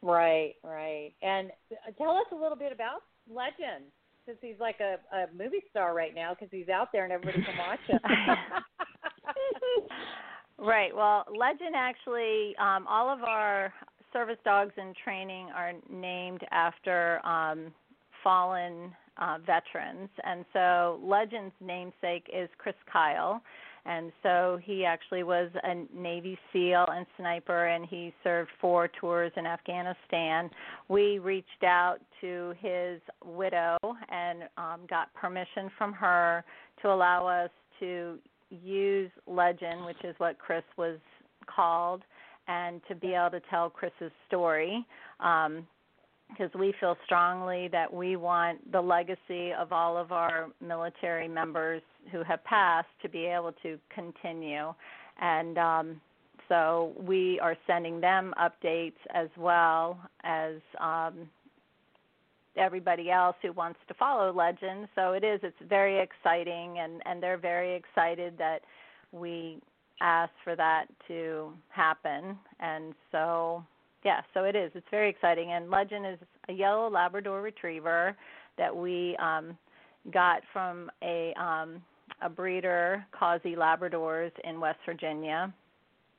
Right, 0.06 0.54
right. 0.64 1.14
And 1.24 1.50
tell 1.98 2.12
us 2.12 2.28
a 2.32 2.36
little 2.36 2.58
bit 2.58 2.72
about 2.72 3.02
Legend 3.28 3.86
since 4.28 4.38
he's 4.40 4.60
like 4.60 4.80
a, 4.80 4.98
a 5.16 5.26
movie 5.36 5.64
star 5.72 5.96
right 5.96 6.14
now 6.14 6.36
because 6.36 6.50
he's 6.52 6.70
out 6.70 6.90
there 6.94 7.06
and 7.06 7.12
everybody 7.12 7.44
can 7.44 7.58
watch 7.58 7.80
him. 7.88 8.00
right. 10.60 10.96
Well, 10.96 11.26
Legend 11.36 11.74
actually, 11.76 12.56
um, 12.58 12.86
all 12.88 13.12
of 13.12 13.24
our 13.24 13.74
service 14.14 14.38
dogs 14.46 14.74
in 14.78 14.94
training 15.04 15.48
are 15.56 15.74
named 15.92 16.42
after 16.52 17.26
um, 17.26 17.74
fallen 18.24 18.94
uh, 19.18 19.38
veterans, 19.40 20.10
and 20.24 20.46
so 20.54 21.00
Legend's 21.04 21.54
namesake 21.62 22.30
is 22.32 22.48
Chris 22.60 22.76
Kyle 22.92 23.42
and 23.86 24.12
so 24.24 24.60
he 24.64 24.84
actually 24.84 25.24
was 25.24 25.50
a 25.64 25.86
Navy 25.96 26.38
SEAL 26.52 26.86
and 26.92 27.06
sniper, 27.18 27.68
and 27.68 27.86
he 27.86 28.14
served 28.24 28.50
four 28.60 28.90
tours 29.00 29.32
in 29.38 29.46
Afghanistan. 29.46 30.50
We 30.88 31.20
reached 31.20 31.64
out 31.64 31.98
to 32.22 32.54
his 32.60 33.00
widow 33.24 33.78
and 34.10 34.44
um, 34.58 34.82
got 34.90 35.14
permission 35.14 35.70
from 35.78 35.94
her 35.94 36.44
to 36.82 36.92
allow 36.92 37.28
us 37.28 37.52
to 37.80 38.18
use 38.50 39.12
Legend, 39.28 39.86
which 39.86 40.04
is 40.04 40.16
what 40.18 40.40
Chris 40.40 40.64
was 40.78 40.98
called, 41.46 42.02
and 42.48 42.82
to 42.88 42.96
be 42.96 43.14
able 43.14 43.32
to 43.32 43.42
tell 43.52 43.70
Chris's 43.70 44.12
story. 44.28 44.86
Um, 45.20 45.68
because 46.30 46.50
we 46.58 46.74
feel 46.80 46.98
strongly 47.06 47.68
that 47.68 47.94
we 47.94 48.16
want 48.16 48.72
the 48.72 48.82
legacy 48.82 49.54
of 49.54 49.72
all 49.72 49.96
of 49.96 50.12
our 50.12 50.48
military 50.60 51.28
members 51.28 51.84
who 52.12 52.24
have 52.24 52.44
passed 52.44 52.88
to 53.02 53.10
be 53.10 53.26
able 53.26 53.54
to 53.64 53.78
continue. 53.94 54.74
And 55.20 55.58
um, 55.58 56.02
so 56.50 56.94
we 57.00 57.40
are 57.42 57.56
sending 57.68 58.00
them 58.00 58.34
updates 58.40 58.94
as 59.14 59.30
well 59.38 60.00
as 60.24 60.56
um, 60.80 61.30
everybody 62.58 63.12
else 63.12 63.36
who 63.42 63.52
wants 63.52 63.80
to 63.88 63.94
follow 63.94 64.32
Legend. 64.32 64.88
So 64.96 65.14
it 65.14 65.24
is, 65.24 65.40
it's 65.44 65.56
very 65.68 66.00
exciting, 66.00 66.80
and, 66.80 67.02
and 67.06 67.22
they're 67.22 67.38
very 67.38 67.76
excited 67.76 68.36
that 68.38 68.60
we 69.12 69.60
asked 70.02 70.34
for 70.44 70.56
that 70.56 70.86
to 71.08 71.52
happen. 71.70 72.38
And 72.60 72.94
so 73.12 73.64
yeah, 74.06 74.22
so 74.36 74.44
it 74.44 74.56
is. 74.56 74.72
It's 74.76 74.88
very 74.92 75.10
exciting. 75.10 75.52
And 75.52 75.72
Legend 75.72 76.06
is 76.06 76.20
a 76.48 76.54
yellow 76.54 76.90
Labrador 76.90 77.42
Retriever 77.42 78.16
that 78.58 78.74
we 78.74 79.18
um, 79.18 79.58
got 80.14 80.44
from 80.54 80.92
a 81.04 81.34
um, 81.42 81.82
a 82.22 82.30
breeder, 82.30 83.06
Causey 83.12 83.56
Labradors 83.56 84.32
in 84.44 84.60
West 84.60 84.80
Virginia. 84.86 85.54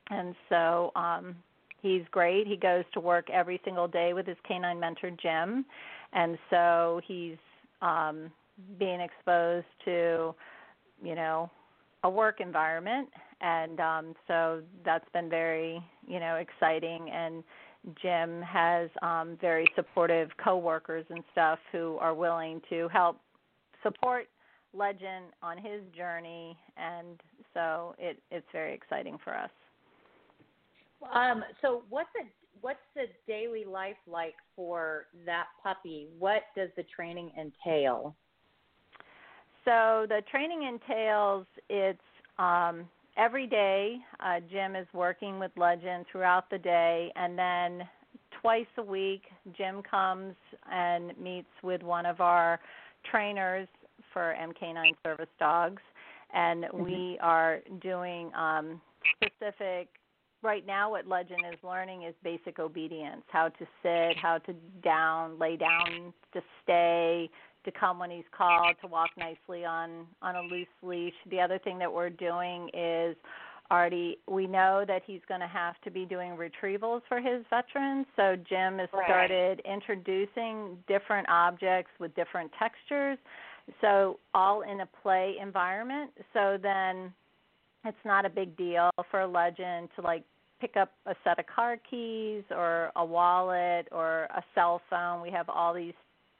And 0.09 0.35
so 0.49 0.91
um, 0.95 1.35
he's 1.81 2.03
great. 2.11 2.47
He 2.47 2.55
goes 2.55 2.83
to 2.93 2.99
work 2.99 3.29
every 3.29 3.59
single 3.65 3.87
day 3.87 4.13
with 4.13 4.25
his 4.25 4.37
canine 4.47 4.79
mentor 4.79 5.11
Jim, 5.21 5.65
and 6.13 6.37
so 6.49 7.01
he's 7.05 7.37
um, 7.81 8.31
being 8.79 9.01
exposed 9.01 9.67
to, 9.85 10.33
you 11.03 11.15
know, 11.15 11.49
a 12.03 12.09
work 12.09 12.39
environment, 12.39 13.09
and 13.41 13.79
um, 13.79 14.15
so 14.27 14.61
that's 14.85 15.07
been 15.13 15.29
very, 15.29 15.83
you 16.07 16.19
know, 16.19 16.35
exciting 16.35 17.09
and 17.09 17.43
Jim 18.01 18.41
has 18.41 18.89
um, 19.01 19.37
very 19.39 19.65
supportive 19.75 20.29
coworkers 20.43 21.05
and 21.09 21.23
stuff 21.31 21.59
who 21.71 21.97
are 21.97 22.13
willing 22.13 22.61
to 22.69 22.87
help 22.89 23.19
support 23.83 24.27
Legend 24.73 25.25
on 25.41 25.57
his 25.57 25.81
journey, 25.95 26.57
and 26.77 27.19
so 27.53 27.95
it, 27.97 28.21
it's 28.31 28.45
very 28.51 28.73
exciting 28.73 29.17
for 29.23 29.35
us. 29.35 29.49
Um, 31.13 31.43
so 31.61 31.83
what's 31.89 32.09
the 32.15 32.27
what's 32.61 32.79
the 32.95 33.05
daily 33.27 33.65
life 33.65 33.97
like 34.07 34.35
for 34.55 35.05
that 35.25 35.45
puppy? 35.61 36.07
What 36.17 36.43
does 36.55 36.69
the 36.75 36.83
training 36.83 37.31
entail? 37.39 38.15
So 39.63 40.05
the 40.07 40.21
training 40.31 40.63
entails 40.63 41.45
it's 41.69 41.99
um, 42.39 42.85
every 43.17 43.47
day 43.47 43.97
uh, 44.19 44.39
Jim 44.49 44.75
is 44.75 44.87
working 44.93 45.39
with 45.39 45.51
Legend 45.57 46.05
throughout 46.11 46.49
the 46.49 46.57
day, 46.57 47.11
and 47.15 47.37
then 47.37 47.87
twice 48.41 48.65
a 48.77 48.83
week 48.83 49.23
Jim 49.57 49.81
comes 49.83 50.35
and 50.71 51.17
meets 51.21 51.49
with 51.63 51.83
one 51.83 52.05
of 52.05 52.21
our 52.21 52.59
trainers 53.09 53.67
for 54.17 54.35
MK9 54.41 54.93
service 55.05 55.29
dogs, 55.37 55.81
and 56.33 56.63
mm-hmm. 56.63 56.83
we 56.83 57.19
are 57.21 57.59
doing 57.81 58.31
um, 58.33 58.81
specific. 59.15 59.89
Right 60.41 60.65
now, 60.65 60.89
what 60.89 61.07
Legend 61.07 61.41
is 61.51 61.59
learning 61.63 62.03
is 62.03 62.15
basic 62.23 62.57
obedience: 62.57 63.21
how 63.27 63.49
to 63.49 63.67
sit, 63.83 64.17
how 64.19 64.39
to 64.39 64.53
down, 64.83 65.37
lay 65.37 65.55
down, 65.55 66.13
to 66.33 66.41
stay, 66.63 67.29
to 67.63 67.71
come 67.71 67.99
when 67.99 68.09
he's 68.09 68.25
called, 68.35 68.75
to 68.81 68.87
walk 68.87 69.11
nicely 69.17 69.65
on 69.65 70.07
on 70.23 70.35
a 70.35 70.41
loose 70.41 70.67
leash. 70.81 71.13
The 71.29 71.39
other 71.39 71.59
thing 71.59 71.77
that 71.77 71.93
we're 71.93 72.09
doing 72.09 72.69
is 72.73 73.15
already 73.69 74.17
we 74.27 74.47
know 74.47 74.83
that 74.87 75.03
he's 75.05 75.21
going 75.27 75.41
to 75.41 75.47
have 75.47 75.75
to 75.83 75.91
be 75.91 76.05
doing 76.05 76.37
retrievals 76.37 77.01
for 77.07 77.19
his 77.19 77.43
veterans. 77.51 78.07
So 78.15 78.35
Jim 78.49 78.79
has 78.79 78.89
right. 78.93 79.05
started 79.05 79.61
introducing 79.71 80.77
different 80.87 81.27
objects 81.29 81.91
with 81.99 82.15
different 82.15 82.51
textures. 82.57 83.19
So 83.81 84.19
all 84.33 84.61
in 84.61 84.81
a 84.81 84.89
play 85.01 85.35
environment. 85.41 86.11
So 86.33 86.57
then 86.61 87.13
it's 87.85 87.97
not 88.05 88.25
a 88.25 88.29
big 88.29 88.55
deal 88.57 88.89
for 89.11 89.21
a 89.21 89.27
legend 89.27 89.89
to 89.95 90.01
like 90.01 90.23
pick 90.59 90.75
up 90.75 90.91
a 91.05 91.15
set 91.23 91.39
of 91.39 91.45
car 91.47 91.77
keys 91.89 92.43
or 92.51 92.91
a 92.95 93.05
wallet 93.05 93.87
or 93.91 94.23
a 94.35 94.43
cell 94.55 94.81
phone. 94.89 95.21
We 95.21 95.31
have 95.31 95.49
all 95.49 95.73
these 95.73 95.93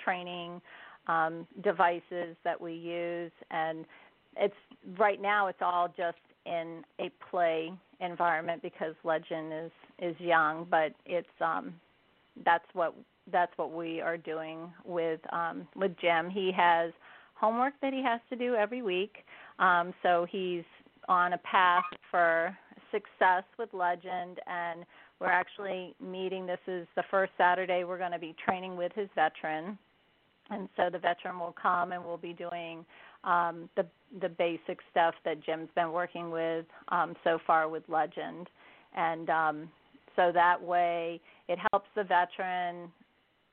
training 0.04 0.62
um, 1.08 1.48
devices 1.64 2.36
that 2.44 2.60
we 2.60 2.74
use, 2.74 3.32
and 3.52 3.86
it's 4.36 4.56
right 4.98 5.22
now 5.22 5.48
it's 5.48 5.62
all 5.62 5.88
just 5.96 6.18
in 6.46 6.84
a 7.00 7.12
play 7.30 7.72
environment 8.00 8.62
because 8.62 8.94
Legend 9.04 9.54
is 9.54 9.72
is 10.00 10.16
young, 10.20 10.68
but 10.70 10.94
it's 11.06 11.28
um, 11.42 11.74
that's 12.46 12.66
what 12.74 12.94
that's 13.32 13.52
what 13.58 13.72
we 13.72 14.02
are 14.02 14.18
doing 14.18 14.72
with 14.86 15.20
um, 15.32 15.68
with 15.76 15.92
Jim. 16.00 16.30
He 16.30 16.52
has 16.56 16.92
homework 17.40 17.74
that 17.82 17.94
he 17.94 18.04
has 18.04 18.20
to 18.30 18.36
do 18.36 18.56
every 18.56 18.82
week, 18.82 19.18
um, 19.60 19.94
so 20.04 20.26
he's 20.30 20.64
on 21.08 21.34
a 21.34 21.38
path 21.40 21.84
for 22.12 22.58
success 22.92 23.44
with 23.58 23.74
Legend, 23.74 24.40
and 24.48 24.86
we're 25.20 25.28
actually 25.28 25.96
meeting. 26.02 26.46
This 26.46 26.60
is 26.68 26.88
the 26.96 27.04
first 27.10 27.32
Saturday 27.38 27.84
we're 27.84 27.98
going 27.98 28.12
to 28.12 28.20
be 28.20 28.36
training 28.46 28.76
with 28.76 28.92
his 28.94 29.10
veteran 29.16 29.78
and 30.50 30.70
so 30.78 30.90
the 30.92 31.00
veteran 31.00 31.40
will 31.40 31.56
come 31.62 31.92
and 31.92 32.04
we'll 32.04 32.18
be 32.18 32.34
doing 32.34 32.86
um, 33.24 33.70
the 33.76 33.86
the 34.22 34.30
basic 34.30 34.80
stuff 34.90 35.14
that 35.26 35.44
Jim's 35.44 35.70
been 35.76 35.92
working 35.92 36.32
with 36.32 36.66
um, 36.90 37.16
so 37.24 37.40
far 37.46 37.68
with 37.68 37.84
Legend, 37.90 38.50
and 38.96 39.30
um, 39.30 39.70
so 40.16 40.32
that 40.34 40.62
way 40.62 41.20
it 41.50 41.60
helps 41.72 41.88
the 41.96 42.04
veteran 42.04 42.92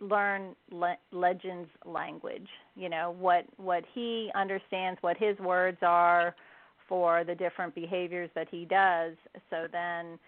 learn 0.01 0.55
le- 0.71 0.99
Legend's 1.13 1.69
language. 1.85 2.49
You 2.77 2.89
know 2.89 3.15
what 3.19 3.45
what 3.57 3.85
he 3.95 4.31
understands, 4.35 4.99
what 5.03 5.17
his 5.17 5.39
words 5.39 5.79
are 5.83 6.35
for 6.89 7.25
the 7.25 7.35
different 7.35 7.75
behaviors 7.75 8.31
that 8.35 8.49
he 8.51 8.65
does. 8.65 9.15
So 9.51 9.67
then 9.73 10.19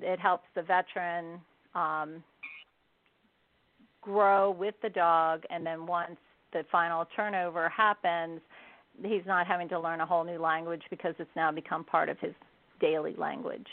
it 0.00 0.18
helps 0.18 0.44
the 0.54 0.62
veteran 0.62 1.40
um, 1.74 2.22
grow 4.00 4.50
with 4.50 4.74
the 4.82 4.90
dog, 4.90 5.44
and 5.50 5.64
then 5.64 5.86
once 5.86 6.16
the 6.52 6.64
final 6.70 7.06
turnover 7.16 7.68
happens, 7.68 8.40
he's 9.02 9.26
not 9.26 9.46
having 9.46 9.68
to 9.68 9.78
learn 9.78 10.00
a 10.00 10.06
whole 10.06 10.24
new 10.24 10.38
language 10.38 10.82
because 10.90 11.14
it's 11.18 11.30
now 11.36 11.50
become 11.50 11.84
part 11.84 12.08
of 12.08 12.18
his 12.18 12.32
daily 12.80 13.14
language. 13.16 13.66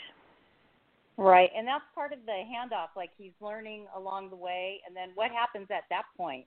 Right, 1.18 1.50
and 1.56 1.66
that's 1.66 1.84
part 1.94 2.12
of 2.12 2.20
the 2.24 2.32
handoff. 2.32 2.96
Like 2.96 3.10
he's 3.18 3.32
learning 3.40 3.86
along 3.96 4.30
the 4.30 4.36
way, 4.36 4.80
and 4.86 4.96
then 4.96 5.10
what 5.14 5.30
happens 5.30 5.66
at 5.70 5.84
that 5.90 6.04
point? 6.16 6.46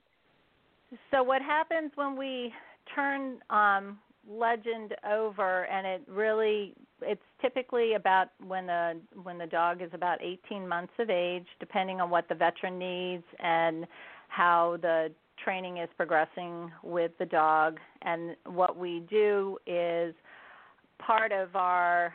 So 1.10 1.22
what 1.22 1.42
happens 1.42 1.92
when 1.94 2.16
we 2.16 2.52
turn 2.94 3.38
um, 3.50 3.98
legend 4.28 4.94
over 5.08 5.64
and 5.66 5.86
it 5.86 6.02
really 6.08 6.74
it's 7.02 7.22
typically 7.40 7.94
about 7.94 8.28
when 8.46 8.66
the 8.66 8.98
when 9.22 9.38
the 9.38 9.46
dog 9.46 9.82
is 9.82 9.90
about 9.92 10.18
18 10.20 10.66
months 10.66 10.92
of 10.98 11.10
age 11.10 11.46
depending 11.60 12.00
on 12.00 12.10
what 12.10 12.28
the 12.28 12.34
veteran 12.34 12.78
needs 12.78 13.22
and 13.38 13.86
how 14.28 14.78
the 14.82 15.12
training 15.44 15.78
is 15.78 15.88
progressing 15.96 16.70
with 16.82 17.12
the 17.18 17.26
dog 17.26 17.78
and 18.02 18.34
what 18.46 18.76
we 18.76 19.04
do 19.08 19.58
is 19.66 20.14
part 20.98 21.30
of 21.30 21.54
our 21.54 22.12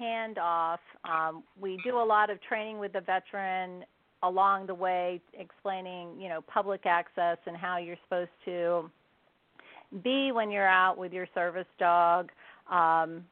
handoff. 0.00 0.78
Um, 1.04 1.42
we 1.60 1.78
do 1.84 1.98
a 1.98 2.04
lot 2.04 2.30
of 2.30 2.42
training 2.42 2.78
with 2.78 2.92
the 2.92 3.00
veteran 3.00 3.84
along 4.22 4.66
the 4.66 4.74
way 4.74 5.20
explaining 5.34 6.20
you 6.20 6.28
know 6.28 6.40
public 6.42 6.86
access 6.86 7.38
and 7.46 7.56
how 7.56 7.78
you're 7.78 7.98
supposed 8.04 8.30
to 8.44 8.90
be 10.02 10.32
when 10.32 10.50
you're 10.50 10.68
out 10.68 10.98
with 10.98 11.12
your 11.12 11.28
service 11.34 11.66
dog, 11.78 12.30
um, 12.70 13.24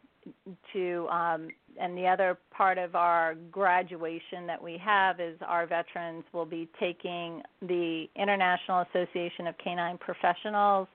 to 0.73 1.07
um, 1.09 1.49
and 1.79 1.99
the 1.99 2.07
other 2.07 2.39
part 2.51 2.79
of 2.79 2.95
our 2.95 3.35
graduation 3.51 4.47
that 4.47 4.63
we 4.63 4.79
have 4.83 5.21
is 5.21 5.37
our 5.47 5.67
veterans 5.67 6.25
will 6.33 6.47
be 6.47 6.69
taking 6.79 7.43
the 7.61 8.07
International 8.17 8.87
Association 8.91 9.47
of 9.49 9.55
Canine 9.59 9.99
Professionals, 9.99 10.87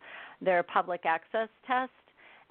their 0.42 0.64
public 0.64 1.02
access 1.06 1.50
test, 1.68 1.92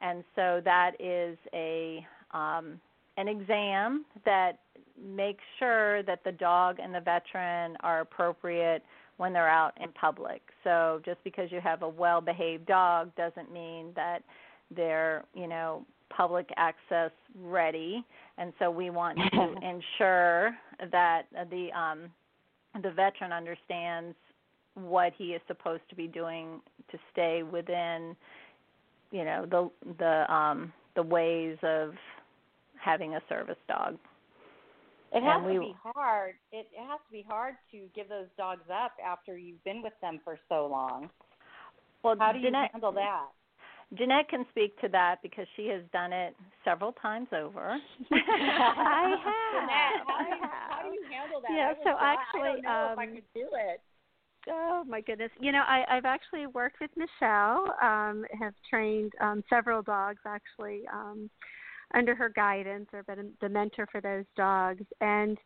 and 0.00 0.22
so 0.36 0.60
that 0.64 0.92
is 1.00 1.36
a 1.52 2.06
um, 2.32 2.78
an 3.18 3.28
exam 3.28 4.04
that 4.24 4.60
makes 5.04 5.42
sure 5.58 6.02
that 6.04 6.20
the 6.24 6.32
dog 6.32 6.78
and 6.82 6.94
the 6.94 7.00
veteran 7.00 7.76
are 7.80 8.00
appropriate 8.00 8.82
when 9.16 9.32
they're 9.32 9.48
out 9.48 9.72
in 9.82 9.90
public. 9.92 10.40
So 10.64 11.00
just 11.04 11.22
because 11.24 11.50
you 11.50 11.60
have 11.60 11.82
a 11.82 11.88
well-behaved 11.88 12.66
dog 12.66 13.14
doesn't 13.16 13.52
mean 13.52 13.88
that 13.96 14.20
they're, 14.74 15.24
you 15.34 15.48
know, 15.48 15.84
public 16.10 16.48
access 16.56 17.10
ready. 17.40 18.04
And 18.38 18.52
so 18.58 18.70
we 18.70 18.90
want 18.90 19.18
to 19.32 19.54
ensure 19.62 20.56
that 20.90 21.22
the 21.50 21.68
um, 21.76 22.10
the 22.82 22.90
veteran 22.90 23.32
understands 23.32 24.14
what 24.74 25.12
he 25.18 25.30
is 25.30 25.42
supposed 25.48 25.82
to 25.90 25.96
be 25.96 26.06
doing 26.06 26.60
to 26.92 26.98
stay 27.12 27.42
within, 27.42 28.14
you 29.10 29.24
know, 29.24 29.46
the 29.50 29.92
the 29.98 30.32
um, 30.32 30.72
the 30.94 31.02
ways 31.02 31.56
of 31.62 31.94
having 32.88 33.16
a 33.16 33.20
service 33.28 33.60
dog. 33.68 33.98
It 35.12 35.22
has 35.22 35.44
we, 35.44 35.54
to 35.54 35.60
be 35.60 35.74
hard. 35.82 36.34
It, 36.52 36.66
it 36.72 36.86
has 36.88 37.00
to 37.06 37.12
be 37.12 37.24
hard 37.28 37.54
to 37.72 37.84
give 37.94 38.08
those 38.08 38.28
dogs 38.36 38.64
up 38.72 38.92
after 39.04 39.36
you've 39.36 39.62
been 39.64 39.82
with 39.82 39.92
them 40.00 40.20
for 40.24 40.38
so 40.48 40.66
long. 40.66 41.10
Well, 42.02 42.16
how 42.18 42.32
do 42.32 42.38
you 42.38 42.50
handle 42.72 42.92
that? 42.92 43.28
Jeanette 43.96 44.28
can 44.28 44.44
speak 44.50 44.78
to 44.80 44.88
that 44.88 45.16
because 45.22 45.46
she 45.56 45.66
has 45.68 45.80
done 45.92 46.12
it 46.12 46.36
several 46.62 46.92
times 46.92 47.28
over. 47.32 47.78
I 48.12 49.16
have. 49.24 49.52
Jeanette, 49.54 50.04
how, 50.06 50.24
do 50.24 50.30
you, 50.30 50.48
how 50.68 50.82
do 50.82 50.88
you 50.88 51.02
handle 51.10 51.40
that? 51.40 51.50
Yeah, 51.50 51.72
I 51.72 51.84
so. 51.84 51.90
I 51.96 52.14
actually, 52.14 52.62
don't 52.62 52.64
know 52.64 52.88
if 52.92 52.92
um, 52.92 52.98
I 52.98 53.06
could 53.06 53.24
do 53.34 53.48
it. 53.52 53.80
Oh 54.50 54.84
my 54.86 55.00
goodness! 55.00 55.30
You 55.40 55.52
know, 55.52 55.62
I, 55.66 55.84
I've 55.88 56.04
actually 56.04 56.46
worked 56.46 56.80
with 56.80 56.90
Michele. 56.96 57.74
Um, 57.82 58.26
have 58.38 58.52
trained 58.68 59.12
um, 59.22 59.42
several 59.48 59.80
dogs 59.80 60.20
actually 60.26 60.82
um, 60.92 61.30
under 61.94 62.14
her 62.14 62.28
guidance, 62.28 62.88
or 62.92 63.02
been 63.02 63.32
the 63.40 63.48
mentor 63.48 63.86
for 63.90 64.00
those 64.00 64.24
dogs. 64.36 64.84
And 65.00 65.38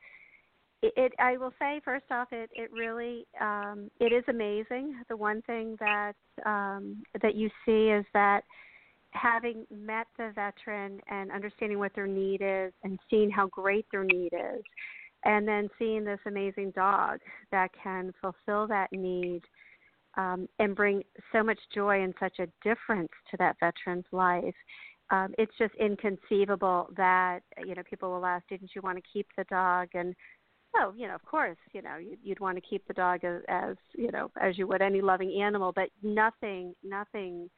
it, 0.82 0.92
it 0.96 1.12
I 1.18 1.36
will 1.36 1.52
say 1.58 1.80
first 1.84 2.06
off, 2.10 2.28
it 2.32 2.50
it 2.52 2.70
really 2.72 3.26
um, 3.40 3.90
it 4.00 4.12
is 4.12 4.24
amazing. 4.28 5.00
The 5.08 5.16
one 5.16 5.42
thing 5.42 5.76
that 5.80 6.14
um, 6.44 7.02
that 7.20 7.34
you 7.34 7.50
see 7.64 7.88
is 7.88 8.04
that 8.14 8.42
having 9.10 9.66
met 9.70 10.06
the 10.16 10.32
veteran 10.34 10.98
and 11.08 11.30
understanding 11.30 11.78
what 11.78 11.94
their 11.94 12.06
need 12.06 12.40
is, 12.42 12.72
and 12.82 12.98
seeing 13.10 13.30
how 13.30 13.46
great 13.46 13.86
their 13.92 14.04
need 14.04 14.32
is 14.32 14.62
and 15.24 15.46
then 15.46 15.68
seeing 15.78 16.04
this 16.04 16.18
amazing 16.26 16.72
dog 16.72 17.20
that 17.50 17.70
can 17.80 18.12
fulfill 18.20 18.66
that 18.66 18.92
need 18.92 19.42
um, 20.16 20.48
and 20.58 20.76
bring 20.76 21.02
so 21.32 21.42
much 21.42 21.58
joy 21.74 22.02
and 22.02 22.14
such 22.20 22.38
a 22.38 22.48
difference 22.62 23.10
to 23.30 23.36
that 23.38 23.56
veteran's 23.60 24.04
life. 24.12 24.54
Um, 25.12 25.34
it's 25.38 25.52
just 25.58 25.74
inconceivable 25.74 26.88
that 26.96 27.40
you 27.64 27.74
know 27.74 27.82
people 27.88 28.10
will 28.10 28.26
ask, 28.26 28.46
"Didn't 28.48 28.74
you 28.74 28.80
want 28.82 28.96
to 28.96 29.04
keep 29.12 29.28
the 29.36 29.44
dog?" 29.44 29.88
and 29.94 30.14
oh, 30.76 30.92
you 30.96 31.06
know, 31.06 31.14
of 31.14 31.24
course, 31.24 31.58
you 31.72 31.82
know, 31.82 31.96
you'd, 31.96 32.40
want 32.40 32.56
to 32.56 32.62
keep 32.62 32.86
the 32.88 32.94
dog 32.94 33.24
as, 33.24 33.42
as 33.48 33.76
you 33.94 34.10
know 34.10 34.30
as 34.40 34.56
you 34.58 34.66
would 34.66 34.82
any 34.82 35.00
loving 35.00 35.40
animal, 35.40 35.72
but 35.72 35.90
nothing, 36.02 36.74
nothing 36.82 37.50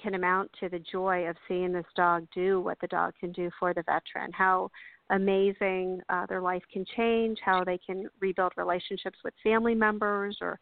can 0.00 0.14
amount 0.14 0.50
to 0.60 0.68
the 0.68 0.78
joy 0.78 1.26
of 1.26 1.36
seeing 1.48 1.72
this 1.72 1.86
dog 1.96 2.26
do 2.34 2.60
what 2.60 2.78
the 2.80 2.86
dog 2.86 3.14
can 3.18 3.32
do 3.32 3.50
for 3.58 3.74
the 3.74 3.82
veteran. 3.82 4.30
How 4.32 4.70
amazing 5.10 6.00
uh, 6.08 6.26
their 6.26 6.40
life 6.40 6.62
can 6.72 6.84
change, 6.96 7.38
how 7.44 7.64
they 7.64 7.78
can 7.78 8.08
rebuild 8.20 8.52
relationships 8.56 9.18
with 9.24 9.34
family 9.42 9.74
members 9.74 10.38
or 10.40 10.60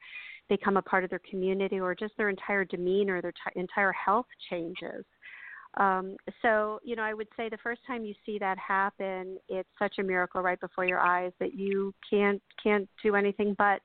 become 0.49 0.77
a 0.77 0.83
part 0.83 1.03
of 1.03 1.11
their 1.11 1.21
community, 1.29 1.81
or 1.81 1.95
just 1.95 2.17
their 2.17 2.29
entire 2.29 2.65
demeanor, 2.65 3.21
their 3.21 3.33
t- 3.33 3.61
entire 3.61 3.93
health 3.93 4.27
changes. 4.49 5.05
Um, 5.77 6.17
so, 6.41 6.81
you 6.83 6.97
know, 6.97 7.03
I 7.03 7.13
would 7.13 7.29
say 7.37 7.49
the 7.49 7.59
first 7.59 7.83
time 7.87 8.05
you 8.05 8.15
see 8.25 8.39
that 8.39 8.57
happen, 8.59 9.39
it's 9.49 9.69
such 9.79 9.97
a 9.99 10.03
miracle 10.03 10.41
right 10.41 10.61
before 10.61 10.87
your 10.87 11.01
eyes 11.01 11.33
that 11.39 11.55
you 11.55 11.93
can't 12.09 12.43
can't 12.63 12.89
do 13.03 13.15
anything 13.15 13.55
but 13.59 13.81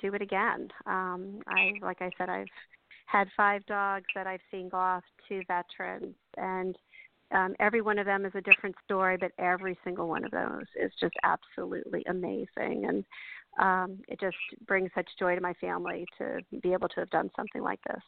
do 0.00 0.12
it 0.12 0.20
again. 0.20 0.68
Um, 0.86 1.40
I, 1.46 1.72
like 1.80 2.02
I 2.02 2.10
said, 2.18 2.28
I've 2.28 2.46
had 3.06 3.28
five 3.36 3.64
dogs 3.66 4.04
that 4.14 4.26
I've 4.26 4.40
seen 4.50 4.68
go 4.68 4.76
off 4.76 5.04
to 5.28 5.42
veterans, 5.48 6.14
and 6.36 6.76
um, 7.32 7.54
every 7.58 7.80
one 7.80 7.98
of 7.98 8.06
them 8.06 8.26
is 8.26 8.32
a 8.34 8.40
different 8.40 8.76
story, 8.84 9.16
but 9.16 9.32
every 9.38 9.78
single 9.82 10.08
one 10.08 10.24
of 10.24 10.30
those 10.30 10.66
is 10.80 10.92
just 11.00 11.14
absolutely 11.22 12.04
amazing, 12.06 12.84
and 12.86 13.04
um, 13.60 13.98
it 14.08 14.20
just 14.20 14.36
brings 14.66 14.90
such 14.94 15.08
joy 15.18 15.34
to 15.34 15.40
my 15.40 15.54
family 15.54 16.06
to 16.18 16.40
be 16.62 16.72
able 16.72 16.88
to 16.88 17.00
have 17.00 17.10
done 17.10 17.30
something 17.36 17.62
like 17.62 17.80
this. 17.88 18.02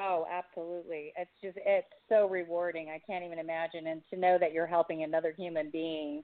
Oh, 0.00 0.26
absolutely. 0.30 1.12
It's 1.16 1.30
just 1.42 1.56
it's 1.64 1.86
so 2.08 2.28
rewarding. 2.28 2.88
I 2.90 3.00
can't 3.06 3.24
even 3.24 3.38
imagine 3.38 3.86
and 3.86 4.02
to 4.10 4.16
know 4.18 4.38
that 4.40 4.52
you're 4.52 4.66
helping 4.66 5.02
another 5.02 5.34
human 5.36 5.70
being 5.70 6.22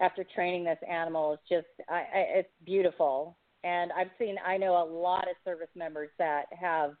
after 0.00 0.24
training 0.34 0.64
this 0.64 0.78
animal 0.88 1.34
is 1.34 1.38
just 1.48 1.66
I, 1.88 1.94
I 1.94 2.18
it's 2.38 2.48
beautiful. 2.64 3.36
And 3.64 3.92
I've 3.92 4.10
seen 4.18 4.36
I 4.44 4.56
know 4.56 4.82
a 4.82 4.84
lot 4.84 5.28
of 5.28 5.36
service 5.44 5.68
members 5.76 6.10
that 6.18 6.44
have 6.58 6.92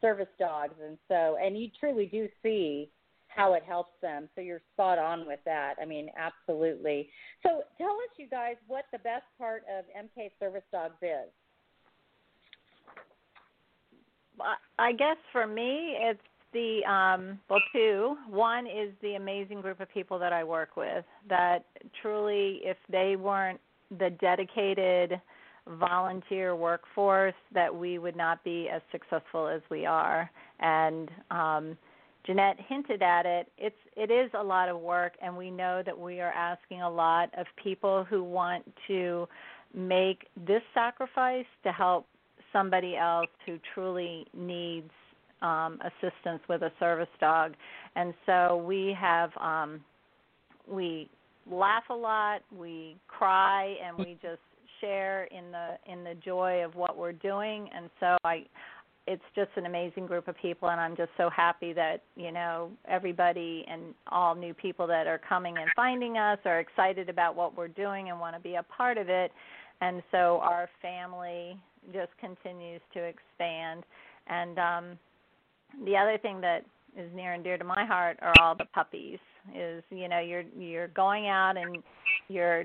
service 0.00 0.28
dogs 0.38 0.74
and 0.84 0.96
so 1.08 1.36
and 1.42 1.58
you 1.58 1.68
truly 1.80 2.06
do 2.06 2.28
see 2.42 2.90
how 3.28 3.52
it 3.52 3.62
helps 3.62 3.92
them. 4.02 4.28
So 4.34 4.40
you're 4.40 4.62
spot 4.72 4.98
on 4.98 5.26
with 5.26 5.40
that. 5.44 5.74
I 5.80 5.84
mean, 5.84 6.08
absolutely. 6.18 7.10
So 7.42 7.62
tell 7.76 7.90
us 7.92 8.10
you 8.16 8.26
guys 8.26 8.56
what 8.66 8.84
the 8.90 8.98
best 8.98 9.24
part 9.38 9.62
of 9.78 9.84
MK 9.96 10.30
Service 10.40 10.64
Dogs 10.72 10.96
is. 11.02 11.30
I 14.78 14.92
guess 14.92 15.16
for 15.32 15.46
me, 15.46 15.96
it's 15.98 16.20
the 16.52 16.84
um, 16.90 17.38
well, 17.48 17.60
two. 17.72 18.16
One 18.28 18.66
is 18.66 18.92
the 19.02 19.14
amazing 19.14 19.60
group 19.60 19.80
of 19.80 19.92
people 19.92 20.18
that 20.18 20.32
I 20.32 20.44
work 20.44 20.76
with. 20.76 21.04
That 21.28 21.64
truly, 22.00 22.60
if 22.62 22.76
they 22.90 23.16
weren't 23.16 23.60
the 23.98 24.10
dedicated 24.20 25.20
volunteer 25.78 26.56
workforce, 26.56 27.34
that 27.52 27.74
we 27.74 27.98
would 27.98 28.16
not 28.16 28.42
be 28.44 28.68
as 28.68 28.80
successful 28.90 29.48
as 29.48 29.60
we 29.70 29.84
are. 29.84 30.30
And 30.60 31.10
um, 31.30 31.76
Jeanette 32.26 32.56
hinted 32.68 33.02
at 33.02 33.26
it. 33.26 33.50
It's 33.58 33.76
it 33.96 34.10
is 34.10 34.30
a 34.38 34.42
lot 34.42 34.68
of 34.68 34.80
work, 34.80 35.14
and 35.22 35.36
we 35.36 35.50
know 35.50 35.82
that 35.84 35.98
we 35.98 36.20
are 36.20 36.32
asking 36.32 36.82
a 36.82 36.90
lot 36.90 37.30
of 37.36 37.46
people 37.62 38.04
who 38.04 38.22
want 38.22 38.64
to 38.86 39.28
make 39.74 40.26
this 40.46 40.62
sacrifice 40.72 41.46
to 41.62 41.72
help 41.72 42.06
somebody 42.52 42.96
else 42.96 43.28
who 43.46 43.58
truly 43.74 44.26
needs 44.34 44.90
um, 45.42 45.78
assistance 45.82 46.40
with 46.48 46.62
a 46.62 46.72
service 46.80 47.08
dog. 47.20 47.54
And 47.96 48.14
so 48.26 48.62
we 48.66 48.96
have 48.98 49.30
um, 49.40 49.80
we 50.66 51.08
laugh 51.50 51.84
a 51.90 51.94
lot, 51.94 52.40
we 52.56 52.96
cry, 53.08 53.76
and 53.84 53.96
we 53.96 54.18
just 54.20 54.40
share 54.80 55.24
in 55.24 55.50
the 55.50 55.92
in 55.92 56.04
the 56.04 56.14
joy 56.24 56.64
of 56.64 56.74
what 56.74 56.96
we're 56.96 57.12
doing. 57.12 57.68
And 57.74 57.90
so 58.00 58.16
I 58.24 58.44
it's 59.06 59.22
just 59.34 59.48
an 59.56 59.64
amazing 59.64 60.06
group 60.06 60.28
of 60.28 60.36
people 60.36 60.68
and 60.68 60.78
I'm 60.78 60.94
just 60.94 61.08
so 61.16 61.30
happy 61.30 61.72
that, 61.72 62.02
you 62.14 62.30
know, 62.30 62.70
everybody 62.86 63.64
and 63.66 63.94
all 64.12 64.34
new 64.34 64.52
people 64.52 64.86
that 64.86 65.06
are 65.06 65.18
coming 65.26 65.56
and 65.56 65.70
finding 65.74 66.18
us 66.18 66.38
are 66.44 66.60
excited 66.60 67.08
about 67.08 67.34
what 67.34 67.56
we're 67.56 67.68
doing 67.68 68.10
and 68.10 68.20
want 68.20 68.36
to 68.36 68.40
be 68.42 68.56
a 68.56 68.62
part 68.64 68.98
of 68.98 69.08
it. 69.08 69.32
And 69.80 70.02
so 70.10 70.40
our 70.42 70.68
family 70.82 71.56
just 71.92 72.10
continues 72.18 72.80
to 72.94 73.00
expand. 73.02 73.84
And 74.26 74.58
um 74.58 74.98
the 75.84 75.96
other 75.96 76.18
thing 76.18 76.40
that 76.40 76.64
is 76.96 77.10
near 77.14 77.34
and 77.34 77.44
dear 77.44 77.58
to 77.58 77.64
my 77.64 77.84
heart 77.84 78.18
are 78.22 78.32
all 78.40 78.54
the 78.54 78.64
puppies. 78.66 79.18
Is 79.54 79.82
you 79.90 80.08
know 80.08 80.20
you're 80.20 80.44
you're 80.58 80.88
going 80.88 81.28
out 81.28 81.56
and 81.56 81.82
you're 82.28 82.64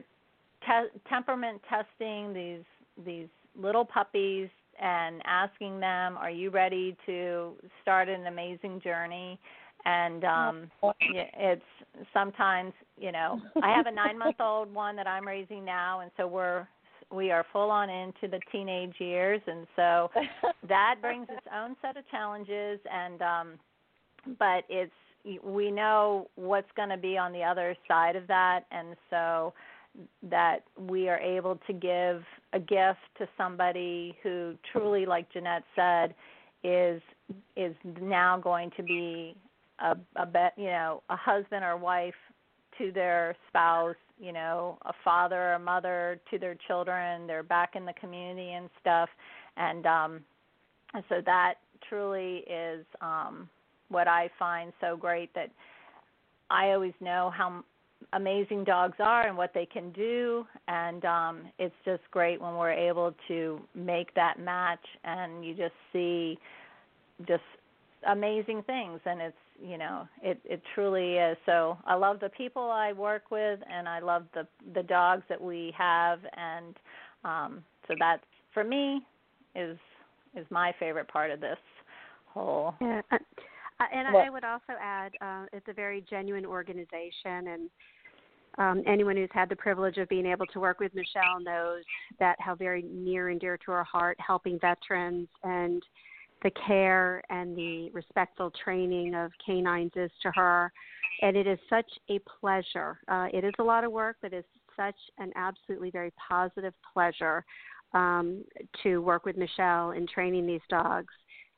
te- 0.65 0.99
temperament 1.09 1.61
testing 1.69 2.33
these 2.33 3.05
these 3.05 3.27
little 3.59 3.85
puppies 3.85 4.49
and 4.81 5.21
asking 5.25 5.79
them, 5.79 6.17
"Are 6.17 6.31
you 6.31 6.49
ready 6.49 6.97
to 7.05 7.53
start 7.81 8.09
an 8.09 8.27
amazing 8.27 8.81
journey?" 8.81 9.39
And 9.85 10.23
um 10.23 10.71
it's 11.01 11.61
sometimes 12.13 12.73
you 12.97 13.11
know 13.11 13.39
I 13.61 13.73
have 13.75 13.85
a 13.85 13.91
nine 13.91 14.17
month 14.17 14.37
old 14.39 14.73
one 14.73 14.95
that 14.95 15.07
I'm 15.07 15.27
raising 15.27 15.63
now, 15.63 15.99
and 16.01 16.11
so 16.17 16.27
we're 16.27 16.67
we 17.13 17.31
are 17.31 17.45
full 17.53 17.69
on 17.69 17.89
into 17.89 18.27
the 18.27 18.39
teenage 18.51 18.95
years, 18.99 19.41
and 19.47 19.67
so 19.75 20.09
that 20.67 20.95
brings 21.01 21.27
its 21.29 21.47
own 21.55 21.75
set 21.81 21.97
of 21.97 22.09
challenges. 22.09 22.79
And 22.91 23.21
um 23.21 23.47
but 24.39 24.63
it's 24.69 24.91
we 25.43 25.71
know 25.71 26.29
what's 26.35 26.67
going 26.75 26.89
to 26.89 26.97
be 26.97 27.17
on 27.17 27.31
the 27.31 27.43
other 27.43 27.77
side 27.87 28.17
of 28.17 28.27
that, 28.27 28.65
and 28.71 28.95
so 29.09 29.53
that 30.29 30.63
we 30.77 31.07
are 31.07 31.19
able 31.19 31.59
to 31.67 31.73
give 31.73 32.23
a 32.53 32.59
gift 32.59 32.99
to 33.17 33.27
somebody 33.37 34.17
who 34.23 34.55
truly 34.71 35.05
like 35.05 35.31
Jeanette 35.31 35.63
said 35.75 36.15
is 36.63 37.01
is 37.55 37.75
now 38.01 38.37
going 38.37 38.71
to 38.75 38.83
be 38.83 39.35
a 39.79 39.95
a 40.15 40.25
bet 40.25 40.53
you 40.57 40.67
know 40.67 41.03
a 41.09 41.15
husband 41.15 41.63
or 41.63 41.77
wife 41.77 42.15
to 42.77 42.91
their 42.91 43.35
spouse 43.49 43.95
you 44.19 44.31
know 44.31 44.77
a 44.85 44.93
father 45.03 45.49
or 45.49 45.53
a 45.53 45.59
mother 45.59 46.19
to 46.31 46.37
their 46.37 46.55
children 46.67 47.27
they're 47.27 47.43
back 47.43 47.75
in 47.75 47.85
the 47.85 47.93
community 47.93 48.51
and 48.51 48.69
stuff. 48.79 49.09
And 49.57 49.85
um 49.85 50.21
and 50.93 51.03
so 51.09 51.21
that 51.25 51.55
truly 51.89 52.43
is 52.49 52.85
um 53.01 53.49
what 53.89 54.07
I 54.07 54.29
find 54.39 54.73
so 54.81 54.95
great 54.97 55.33
that 55.35 55.49
I 56.49 56.71
always 56.71 56.93
know 56.99 57.31
how 57.35 57.63
amazing 58.13 58.63
dogs 58.63 58.95
are 58.99 59.27
and 59.27 59.37
what 59.37 59.53
they 59.53 59.65
can 59.65 59.91
do. 59.91 60.45
And 60.67 61.03
um 61.05 61.41
it's 61.59 61.75
just 61.85 62.03
great 62.11 62.41
when 62.41 62.55
we're 62.55 62.71
able 62.71 63.13
to 63.27 63.59
make 63.75 64.13
that 64.15 64.39
match 64.39 64.85
and 65.03 65.45
you 65.45 65.53
just 65.53 65.75
see 65.91 66.37
just 67.27 67.43
amazing 68.07 68.63
things. 68.63 68.99
And 69.05 69.21
it's 69.21 69.37
you 69.63 69.77
know 69.77 70.07
it 70.21 70.39
it 70.45 70.61
truly 70.75 71.15
is. 71.15 71.37
So 71.45 71.77
i 71.85 71.95
love 71.95 72.19
the 72.19 72.29
people 72.29 72.63
i 72.63 72.91
work 72.93 73.31
with 73.31 73.59
and 73.71 73.87
i 73.87 73.99
love 73.99 74.25
the 74.33 74.45
the 74.73 74.83
dogs 74.83 75.23
that 75.29 75.41
we 75.41 75.73
have 75.77 76.19
and 76.35 76.75
um 77.23 77.63
so 77.87 77.93
that's 77.99 78.23
for 78.53 78.63
me 78.63 79.01
is 79.55 79.77
is 80.35 80.45
my 80.49 80.73
favorite 80.79 81.07
part 81.07 81.31
of 81.31 81.39
this 81.39 81.57
whole 82.27 82.75
yeah 82.81 83.01
Uh, 83.79 83.85
and 83.91 84.13
well, 84.13 84.23
I 84.23 84.29
would 84.29 84.43
also 84.43 84.73
add, 84.79 85.13
uh, 85.19 85.45
it's 85.51 85.67
a 85.67 85.73
very 85.73 86.05
genuine 86.09 86.45
organization, 86.45 87.47
and 87.47 87.69
um, 88.57 88.83
anyone 88.85 89.17
who's 89.17 89.29
had 89.33 89.49
the 89.49 89.55
privilege 89.55 89.97
of 89.97 90.07
being 90.09 90.27
able 90.27 90.45
to 90.47 90.59
work 90.59 90.79
with 90.79 90.93
Michele 90.93 91.41
knows 91.41 91.83
that 92.19 92.35
how 92.39 92.53
very 92.55 92.83
near 92.83 93.29
and 93.29 93.39
dear 93.39 93.57
to 93.57 93.71
her 93.71 93.83
heart 93.83 94.17
helping 94.25 94.59
veterans 94.59 95.27
and 95.43 95.81
the 96.43 96.51
care 96.67 97.21
and 97.29 97.55
the 97.57 97.89
respectful 97.93 98.51
training 98.63 99.15
of 99.15 99.31
canines 99.45 99.91
is 99.95 100.11
to 100.21 100.31
her. 100.35 100.71
And 101.21 101.37
it 101.37 101.47
is 101.47 101.59
such 101.69 101.89
a 102.09 102.19
pleasure. 102.39 102.99
Uh, 103.07 103.27
it 103.33 103.43
is 103.43 103.53
a 103.59 103.63
lot 103.63 103.83
of 103.83 103.91
work, 103.91 104.17
but 104.21 104.33
it's 104.33 104.47
such 104.75 104.95
an 105.17 105.31
absolutely 105.35 105.89
very 105.91 106.11
positive 106.27 106.73
pleasure 106.93 107.45
um, 107.93 108.43
to 108.81 108.99
work 108.99 109.25
with 109.25 109.37
Michele 109.37 109.91
in 109.91 110.07
training 110.07 110.45
these 110.45 110.61
dogs 110.69 111.13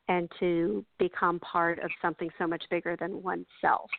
and 0.08 0.30
to 0.38 0.84
become 0.98 1.40
part 1.40 1.78
of 1.80 1.90
something 2.00 2.30
so 2.38 2.46
much 2.46 2.62
bigger 2.70 2.96
than 2.96 3.22
oneself. 3.22 3.90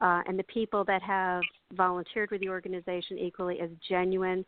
Uh, 0.00 0.22
and 0.26 0.38
the 0.38 0.44
people 0.44 0.84
that 0.84 1.02
have 1.02 1.42
volunteered 1.74 2.30
with 2.30 2.40
the 2.40 2.48
organization 2.48 3.18
equally 3.18 3.60
as 3.60 3.70
genuine, 3.88 4.44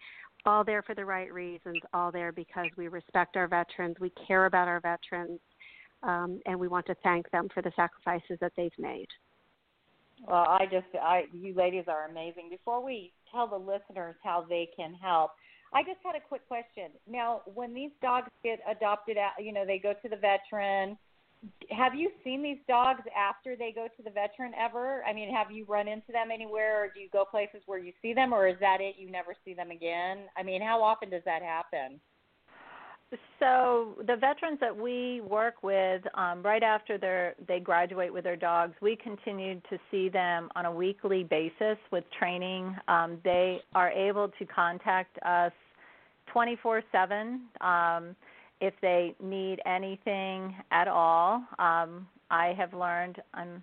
all 0.46 0.64
there 0.64 0.82
for 0.82 0.94
the 0.94 1.04
right 1.04 1.32
reasons, 1.32 1.78
all 1.92 2.10
there 2.10 2.32
because 2.32 2.66
we 2.76 2.88
respect 2.88 3.36
our 3.36 3.46
veterans, 3.46 3.96
we 4.00 4.10
care 4.26 4.46
about 4.46 4.68
our 4.68 4.80
veterans, 4.80 5.40
um, 6.04 6.40
and 6.46 6.58
we 6.58 6.68
want 6.68 6.86
to 6.86 6.94
thank 7.02 7.30
them 7.30 7.48
for 7.52 7.62
the 7.62 7.72
sacrifices 7.74 8.38
that 8.40 8.52
they've 8.56 8.78
made. 8.78 9.08
Well, 10.26 10.46
I 10.48 10.66
just, 10.70 10.86
I, 11.02 11.24
you 11.32 11.54
ladies 11.54 11.84
are 11.88 12.08
amazing. 12.08 12.48
Before 12.50 12.84
we 12.84 13.12
tell 13.32 13.46
the 13.46 13.56
listeners 13.56 14.14
how 14.22 14.46
they 14.48 14.68
can 14.76 14.94
help, 14.94 15.32
I 15.72 15.82
just 15.82 15.98
had 16.04 16.14
a 16.14 16.20
quick 16.20 16.46
question. 16.46 16.90
Now, 17.08 17.42
when 17.52 17.74
these 17.74 17.90
dogs 18.00 18.28
get 18.42 18.60
adopted, 18.70 19.18
out, 19.18 19.32
you 19.42 19.52
know, 19.52 19.66
they 19.66 19.78
go 19.78 19.92
to 19.92 20.08
the 20.08 20.16
veteran. 20.16 20.96
Have 21.70 21.94
you 21.94 22.10
seen 22.22 22.42
these 22.42 22.58
dogs 22.68 23.02
after 23.14 23.56
they 23.56 23.72
go 23.74 23.88
to 23.96 24.02
the 24.02 24.10
veteran 24.10 24.52
ever? 24.58 25.02
I 25.04 25.12
mean, 25.12 25.34
have 25.34 25.50
you 25.50 25.66
run 25.66 25.88
into 25.88 26.12
them 26.12 26.30
anywhere, 26.32 26.84
or 26.84 26.88
do 26.94 27.00
you 27.00 27.08
go 27.12 27.24
places 27.24 27.60
where 27.66 27.78
you 27.78 27.92
see 28.00 28.14
them, 28.14 28.32
or 28.32 28.46
is 28.46 28.56
that 28.60 28.80
it? 28.80 28.94
You 28.96 29.10
never 29.10 29.34
see 29.44 29.52
them 29.52 29.70
again? 29.70 30.20
I 30.36 30.42
mean, 30.42 30.62
how 30.62 30.80
often 30.82 31.10
does 31.10 31.24
that 31.26 31.42
happen? 31.42 32.00
So 33.38 33.94
the 34.06 34.16
veterans 34.16 34.58
that 34.60 34.76
we 34.76 35.20
work 35.20 35.62
with, 35.62 36.02
um, 36.14 36.42
right 36.42 36.62
after 36.62 36.98
they 36.98 37.32
they 37.46 37.60
graduate 37.60 38.12
with 38.12 38.24
their 38.24 38.36
dogs, 38.36 38.74
we 38.80 38.96
continue 38.96 39.60
to 39.70 39.78
see 39.90 40.08
them 40.08 40.48
on 40.56 40.66
a 40.66 40.72
weekly 40.72 41.24
basis 41.24 41.76
with 41.90 42.04
training. 42.18 42.74
Um, 42.88 43.18
they 43.24 43.60
are 43.74 43.90
able 43.90 44.28
to 44.28 44.46
contact 44.46 45.18
us 45.24 45.52
24/7 46.34 47.40
um, 47.60 48.16
if 48.60 48.74
they 48.80 49.14
need 49.20 49.60
anything 49.66 50.56
at 50.70 50.88
all. 50.88 51.44
Um, 51.58 52.08
I 52.30 52.54
have 52.56 52.72
learned 52.72 53.22
I'm 53.34 53.62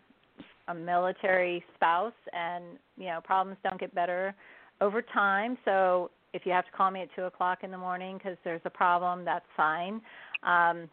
a 0.68 0.76
military 0.76 1.64
spouse, 1.76 2.14
and 2.34 2.78
you 2.98 3.08
know 3.08 3.20
problems 3.24 3.58
don't 3.64 3.80
get 3.80 3.94
better 3.96 4.36
over 4.80 5.02
time. 5.02 5.58
So 5.66 6.12
if 6.34 6.46
you 6.46 6.52
have 6.52 6.66
to 6.66 6.72
call 6.72 6.92
me 6.92 7.02
at 7.02 7.10
two 7.16 7.24
o'clock 7.24 7.60
in 7.64 7.72
the 7.72 7.78
morning 7.78 8.18
because 8.18 8.38
there's 8.44 8.62
a 8.66 8.70
problem, 8.70 9.26
that's 9.26 9.46
fine. 9.56 10.02
Um, 10.44 10.90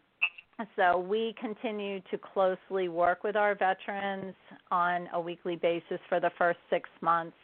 so 0.75 0.99
we 0.99 1.33
continue 1.39 2.01
to 2.11 2.17
closely 2.17 2.89
work 2.89 3.23
with 3.23 3.35
our 3.35 3.55
veterans 3.55 4.35
on 4.71 5.07
a 5.13 5.21
weekly 5.21 5.55
basis 5.55 5.99
for 6.09 6.19
the 6.19 6.31
first 6.37 6.59
six 6.69 6.89
months 7.01 7.37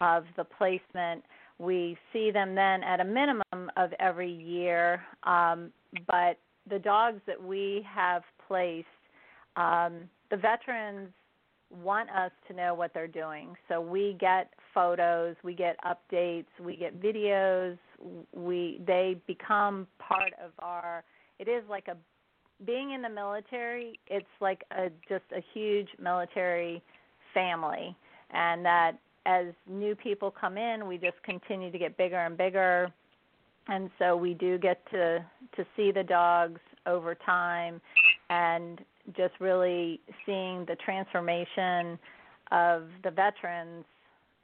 of 0.00 0.24
the 0.36 0.44
placement. 0.44 1.22
We 1.58 1.96
see 2.12 2.30
them 2.30 2.54
then 2.54 2.82
at 2.82 3.00
a 3.00 3.04
minimum 3.04 3.70
of 3.76 3.92
every 3.98 4.32
year, 4.32 5.02
um, 5.24 5.70
but 6.06 6.38
the 6.68 6.78
dogs 6.78 7.20
that 7.26 7.42
we 7.42 7.86
have 7.94 8.22
placed, 8.48 8.86
um, 9.56 10.08
the 10.30 10.36
veterans 10.36 11.10
want 11.70 12.10
us 12.10 12.30
to 12.48 12.54
know 12.54 12.74
what 12.74 12.92
they're 12.94 13.06
doing. 13.08 13.54
So 13.68 13.80
we 13.80 14.16
get 14.20 14.52
photos, 14.74 15.36
we 15.42 15.54
get 15.54 15.76
updates, 15.84 16.46
we 16.62 16.76
get 16.76 17.00
videos. 17.00 17.78
We 18.32 18.80
they 18.86 19.16
become 19.26 19.86
part 19.98 20.32
of 20.42 20.52
our. 20.58 21.02
It 21.38 21.48
is 21.48 21.64
like 21.68 21.88
a 21.88 21.96
being 22.64 22.92
in 22.92 23.02
the 23.02 23.08
military. 23.08 23.98
It's 24.06 24.26
like 24.40 24.64
a 24.70 24.90
just 25.08 25.24
a 25.34 25.42
huge 25.54 25.88
military 26.00 26.82
family, 27.34 27.96
and 28.30 28.64
that 28.64 28.92
as 29.24 29.46
new 29.68 29.94
people 29.94 30.30
come 30.30 30.56
in, 30.56 30.86
we 30.86 30.98
just 30.98 31.20
continue 31.24 31.70
to 31.72 31.78
get 31.78 31.96
bigger 31.96 32.18
and 32.18 32.36
bigger. 32.36 32.92
And 33.68 33.90
so 33.98 34.16
we 34.16 34.34
do 34.34 34.58
get 34.58 34.80
to 34.92 35.24
to 35.56 35.66
see 35.76 35.90
the 35.90 36.04
dogs 36.04 36.60
over 36.86 37.14
time 37.14 37.80
and 38.30 38.80
just 39.16 39.34
really 39.40 40.00
seeing 40.24 40.64
the 40.66 40.76
transformation 40.84 41.98
of 42.50 42.84
the 43.04 43.10
veterans 43.10 43.84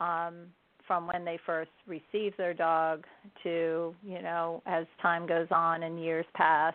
um, 0.00 0.46
from 0.86 1.06
when 1.06 1.24
they 1.24 1.38
first 1.46 1.70
receive 1.86 2.36
their 2.36 2.54
dog 2.54 3.04
to 3.42 3.94
you 4.04 4.20
know 4.22 4.62
as 4.66 4.84
time 5.00 5.26
goes 5.26 5.46
on 5.50 5.84
and 5.84 6.02
years 6.02 6.26
pass 6.34 6.74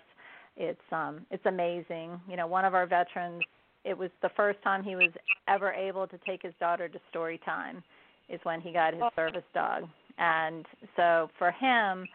it's 0.57 0.79
um 0.91 1.25
it's 1.31 1.45
amazing. 1.45 2.19
You 2.27 2.35
know 2.35 2.47
one 2.47 2.65
of 2.65 2.73
our 2.73 2.87
veterans 2.87 3.43
it 3.85 3.97
was 3.97 4.09
the 4.21 4.29
first 4.35 4.61
time 4.63 4.83
he 4.83 4.95
was 4.95 5.11
ever 5.47 5.71
able 5.71 6.07
to 6.07 6.17
take 6.25 6.41
his 6.41 6.53
daughter 6.59 6.89
to 6.89 6.99
story 7.09 7.39
time 7.45 7.83
is 8.27 8.39
when 8.43 8.59
he 8.59 8.73
got 8.73 8.93
his 8.93 9.03
service 9.15 9.45
dog. 9.53 9.83
And 10.17 10.65
so 10.95 11.29
for 11.37 11.51
him 11.51 12.07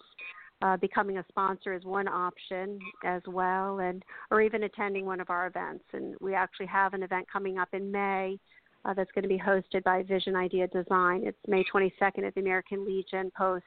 Uh, 0.62 0.77
becoming 0.79 1.19
a 1.19 1.25
sponsor 1.29 1.75
is 1.75 1.85
one 1.85 2.09
option 2.09 2.79
as 3.05 3.21
well, 3.27 3.81
and 3.81 4.03
or 4.31 4.40
even 4.40 4.62
attending 4.62 5.05
one 5.05 5.21
of 5.21 5.29
our 5.29 5.47
events. 5.47 5.85
And 5.92 6.14
we 6.21 6.35
actually 6.35 6.66
have 6.66 6.95
an 6.95 7.03
event 7.03 7.27
coming 7.31 7.59
up 7.59 7.69
in 7.75 7.92
May 7.92 8.38
uh, 8.87 8.95
that's 8.95 9.11
going 9.12 9.23
to 9.23 9.29
be 9.29 9.38
hosted 9.38 9.83
by 9.85 10.03
Vision 10.03 10.37
Idea 10.37 10.66
Design. 10.69 11.23
It's 11.25 11.38
May 11.49 11.64
22nd 11.64 12.27
at 12.27 12.35
the 12.35 12.40
American 12.40 12.87
Legion 12.87 13.31
Post 13.37 13.64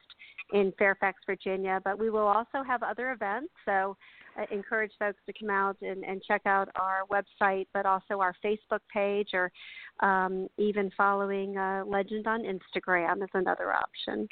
in 0.52 0.72
Fairfax, 0.78 1.20
Virginia. 1.26 1.80
But 1.84 1.98
we 1.98 2.10
will 2.10 2.26
also 2.26 2.64
have 2.66 2.82
other 2.82 3.12
events, 3.12 3.52
so 3.64 3.96
I 4.36 4.46
encourage 4.52 4.92
folks 4.98 5.20
to 5.26 5.32
come 5.38 5.50
out 5.50 5.76
and, 5.82 6.04
and 6.04 6.22
check 6.22 6.42
out 6.46 6.68
our 6.76 7.02
website, 7.10 7.66
but 7.74 7.86
also 7.86 8.20
our 8.20 8.34
Facebook 8.44 8.80
page, 8.92 9.30
or 9.34 9.50
um, 10.00 10.48
even 10.56 10.90
following 10.96 11.56
uh, 11.56 11.84
Legend 11.86 12.26
on 12.26 12.42
Instagram 12.42 13.22
is 13.22 13.30
another 13.34 13.72
option. 13.72 14.28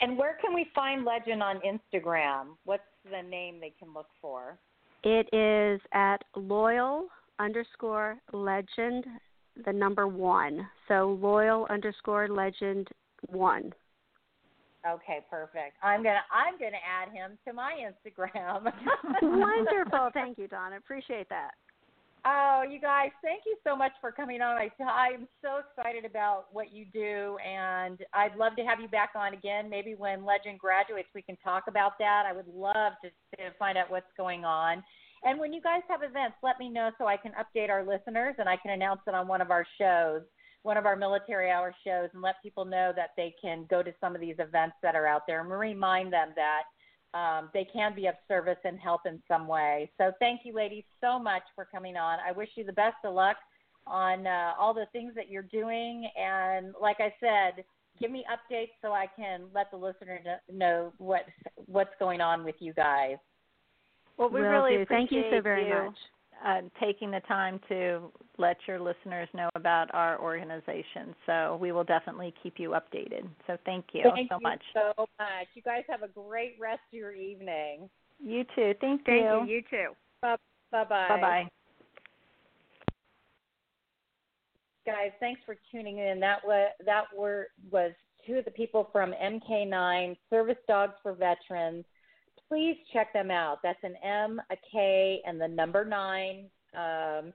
And 0.00 0.16
where 0.18 0.36
can 0.40 0.54
we 0.54 0.66
find 0.74 1.04
Legend 1.04 1.42
on 1.42 1.60
Instagram? 1.60 2.56
What's 2.64 2.82
the 3.04 3.22
name 3.28 3.60
they 3.60 3.72
can 3.78 3.92
look 3.94 4.08
for? 4.20 4.58
It 5.02 5.28
is 5.32 5.80
at 5.92 6.18
loyal 6.34 7.06
underscore 7.38 8.16
legend, 8.32 9.04
the 9.64 9.72
number 9.72 10.06
one. 10.06 10.66
So 10.88 11.18
loyal 11.20 11.66
underscore 11.70 12.28
legend 12.28 12.88
one. 13.28 13.72
Okay, 14.88 15.18
perfect. 15.28 15.76
I'm 15.82 16.02
gonna 16.02 16.22
I'm 16.32 16.54
gonna 16.58 16.76
add 16.86 17.12
him 17.12 17.38
to 17.46 17.52
my 17.52 17.74
Instagram. 17.82 18.64
Wonderful. 19.22 20.10
Thank 20.14 20.38
you, 20.38 20.46
Donna. 20.46 20.76
Appreciate 20.76 21.28
that. 21.28 21.52
Oh, 22.28 22.64
you 22.68 22.80
guys, 22.80 23.10
thank 23.22 23.42
you 23.46 23.56
so 23.62 23.76
much 23.76 23.92
for 24.00 24.10
coming 24.10 24.40
on. 24.40 24.56
I, 24.56 24.68
I'm 24.84 25.28
so 25.40 25.60
excited 25.62 26.04
about 26.04 26.46
what 26.50 26.72
you 26.72 26.84
do, 26.92 27.36
and 27.38 28.00
I'd 28.12 28.34
love 28.36 28.56
to 28.56 28.64
have 28.64 28.80
you 28.80 28.88
back 28.88 29.10
on 29.14 29.32
again. 29.32 29.70
Maybe 29.70 29.94
when 29.94 30.24
Legend 30.24 30.58
graduates, 30.58 31.08
we 31.14 31.22
can 31.22 31.36
talk 31.36 31.64
about 31.68 31.92
that. 32.00 32.24
I 32.26 32.32
would 32.32 32.48
love 32.48 32.94
to, 33.04 33.10
to 33.36 33.50
find 33.60 33.78
out 33.78 33.92
what's 33.92 34.10
going 34.16 34.44
on. 34.44 34.82
And 35.22 35.38
when 35.38 35.52
you 35.52 35.60
guys 35.60 35.82
have 35.88 36.02
events, 36.02 36.34
let 36.42 36.58
me 36.58 36.68
know 36.68 36.90
so 36.98 37.06
I 37.06 37.16
can 37.16 37.30
update 37.32 37.70
our 37.70 37.86
listeners 37.86 38.34
and 38.38 38.48
I 38.48 38.56
can 38.56 38.72
announce 38.72 39.02
it 39.06 39.14
on 39.14 39.28
one 39.28 39.40
of 39.40 39.52
our 39.52 39.64
shows, 39.78 40.22
one 40.62 40.76
of 40.76 40.84
our 40.84 40.96
military 40.96 41.52
hour 41.52 41.72
shows, 41.86 42.08
and 42.12 42.22
let 42.22 42.42
people 42.42 42.64
know 42.64 42.92
that 42.96 43.10
they 43.16 43.36
can 43.40 43.66
go 43.70 43.84
to 43.84 43.92
some 44.00 44.16
of 44.16 44.20
these 44.20 44.36
events 44.40 44.74
that 44.82 44.96
are 44.96 45.06
out 45.06 45.22
there 45.28 45.42
and 45.42 45.50
remind 45.50 46.12
them 46.12 46.30
that 46.34 46.62
um, 47.14 47.50
they 47.54 47.66
can 47.72 47.94
be 47.94 48.06
of 48.06 48.14
service 48.28 48.58
and 48.64 48.78
help 48.78 49.02
in 49.06 49.22
some 49.28 49.46
way. 49.46 49.90
So 49.98 50.12
thank 50.18 50.40
you, 50.44 50.54
ladies, 50.54 50.84
so 51.00 51.18
much 51.18 51.42
for 51.54 51.64
coming 51.64 51.96
on. 51.96 52.18
I 52.26 52.32
wish 52.32 52.50
you 52.56 52.64
the 52.64 52.72
best 52.72 52.96
of 53.04 53.14
luck 53.14 53.36
on 53.86 54.26
uh, 54.26 54.52
all 54.58 54.74
the 54.74 54.86
things 54.92 55.14
that 55.14 55.30
you're 55.30 55.42
doing. 55.42 56.08
And 56.18 56.74
like 56.80 56.96
I 57.00 57.14
said, 57.20 57.64
give 58.00 58.10
me 58.10 58.24
updates 58.30 58.70
so 58.82 58.92
I 58.92 59.06
can 59.16 59.44
let 59.54 59.70
the 59.70 59.76
listener 59.76 60.20
know 60.52 60.92
what 60.98 61.22
what's 61.66 61.94
going 61.98 62.20
on 62.20 62.44
with 62.44 62.56
you 62.58 62.72
guys. 62.74 63.16
Well, 64.16 64.28
we 64.28 64.40
Will 64.40 64.48
really 64.48 64.76
do. 64.76 64.82
appreciate 64.82 65.10
Thank 65.10 65.12
you 65.12 65.38
so 65.38 65.40
very 65.42 65.68
you. 65.68 65.74
much 65.74 65.96
uh, 66.44 66.60
taking 66.80 67.10
the 67.10 67.20
time 67.20 67.60
to 67.68 68.10
let 68.38 68.56
your 68.66 68.80
listeners 68.80 69.28
know 69.34 69.48
about 69.54 69.92
our 69.94 70.20
organization. 70.20 71.14
So 71.24 71.58
we 71.60 71.72
will 71.72 71.84
definitely 71.84 72.34
keep 72.42 72.58
you 72.58 72.70
updated. 72.70 73.28
So 73.46 73.56
thank 73.64 73.86
you 73.92 74.02
thank 74.14 74.30
so 74.30 74.36
you 74.36 74.42
much. 74.42 74.62
so 74.74 74.92
much. 75.18 75.48
You 75.54 75.62
guys 75.62 75.84
have 75.88 76.02
a 76.02 76.08
great 76.08 76.56
rest 76.60 76.80
of 76.92 76.98
your 76.98 77.12
evening. 77.12 77.88
You 78.18 78.44
too. 78.54 78.74
Thank, 78.80 79.00
you. 79.00 79.04
Thank 79.06 79.24
you. 79.24 79.46
you. 79.46 79.56
You 79.56 79.62
too. 79.70 79.88
Bye 80.22 80.36
bye. 80.70 80.84
Bye 81.08 81.20
bye. 81.20 81.48
Guys, 84.84 85.10
thanks 85.18 85.40
for 85.44 85.56
tuning 85.72 85.98
in. 85.98 86.20
That 86.20 86.38
was 86.44 86.70
that 86.84 87.04
were 87.16 87.48
was 87.70 87.92
two 88.26 88.34
of 88.34 88.44
the 88.44 88.50
people 88.50 88.88
from 88.92 89.12
MK9 89.12 90.16
Service 90.30 90.56
Dogs 90.68 90.94
for 91.02 91.12
Veterans 91.12 91.84
please 92.48 92.76
check 92.92 93.12
them 93.12 93.30
out. 93.30 93.58
That's 93.62 93.82
an 93.82 93.94
M, 94.04 94.40
a 94.50 94.56
K, 94.72 95.20
and 95.26 95.40
the 95.40 95.48
number 95.48 95.84
nine. 95.84 96.46
Um, 96.76 97.32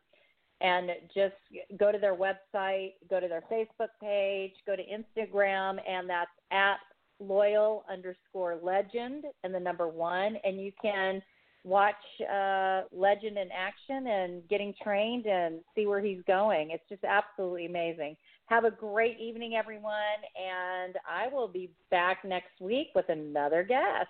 and 0.61 0.91
just 1.15 1.33
go 1.79 1.91
to 1.91 1.97
their 1.97 2.15
website, 2.15 2.93
go 3.09 3.19
to 3.19 3.27
their 3.27 3.43
Facebook 3.51 3.89
page, 3.99 4.51
go 4.65 4.75
to 4.75 4.83
Instagram, 4.83 5.77
and 5.87 6.07
that's 6.07 6.29
at 6.51 6.77
loyal 7.19 7.83
underscore 7.91 8.59
legend 8.61 9.25
and 9.43 9.53
the 9.53 9.59
number 9.59 9.87
one. 9.87 10.37
And 10.43 10.59
you 10.59 10.71
can 10.81 11.21
watch 11.63 11.95
uh, 12.21 12.81
Legend 12.91 13.37
in 13.37 13.49
action 13.51 14.07
and 14.07 14.47
getting 14.49 14.73
trained 14.83 15.25
and 15.25 15.59
see 15.75 15.85
where 15.85 16.01
he's 16.01 16.21
going. 16.27 16.71
It's 16.71 16.83
just 16.89 17.03
absolutely 17.03 17.65
amazing. 17.65 18.15
Have 18.47 18.65
a 18.65 18.71
great 18.71 19.19
evening, 19.19 19.55
everyone, 19.55 19.93
and 20.35 20.95
I 21.09 21.33
will 21.33 21.47
be 21.47 21.71
back 21.89 22.19
next 22.25 22.59
week 22.59 22.87
with 22.95 23.09
another 23.09 23.63
guest. 23.63 24.09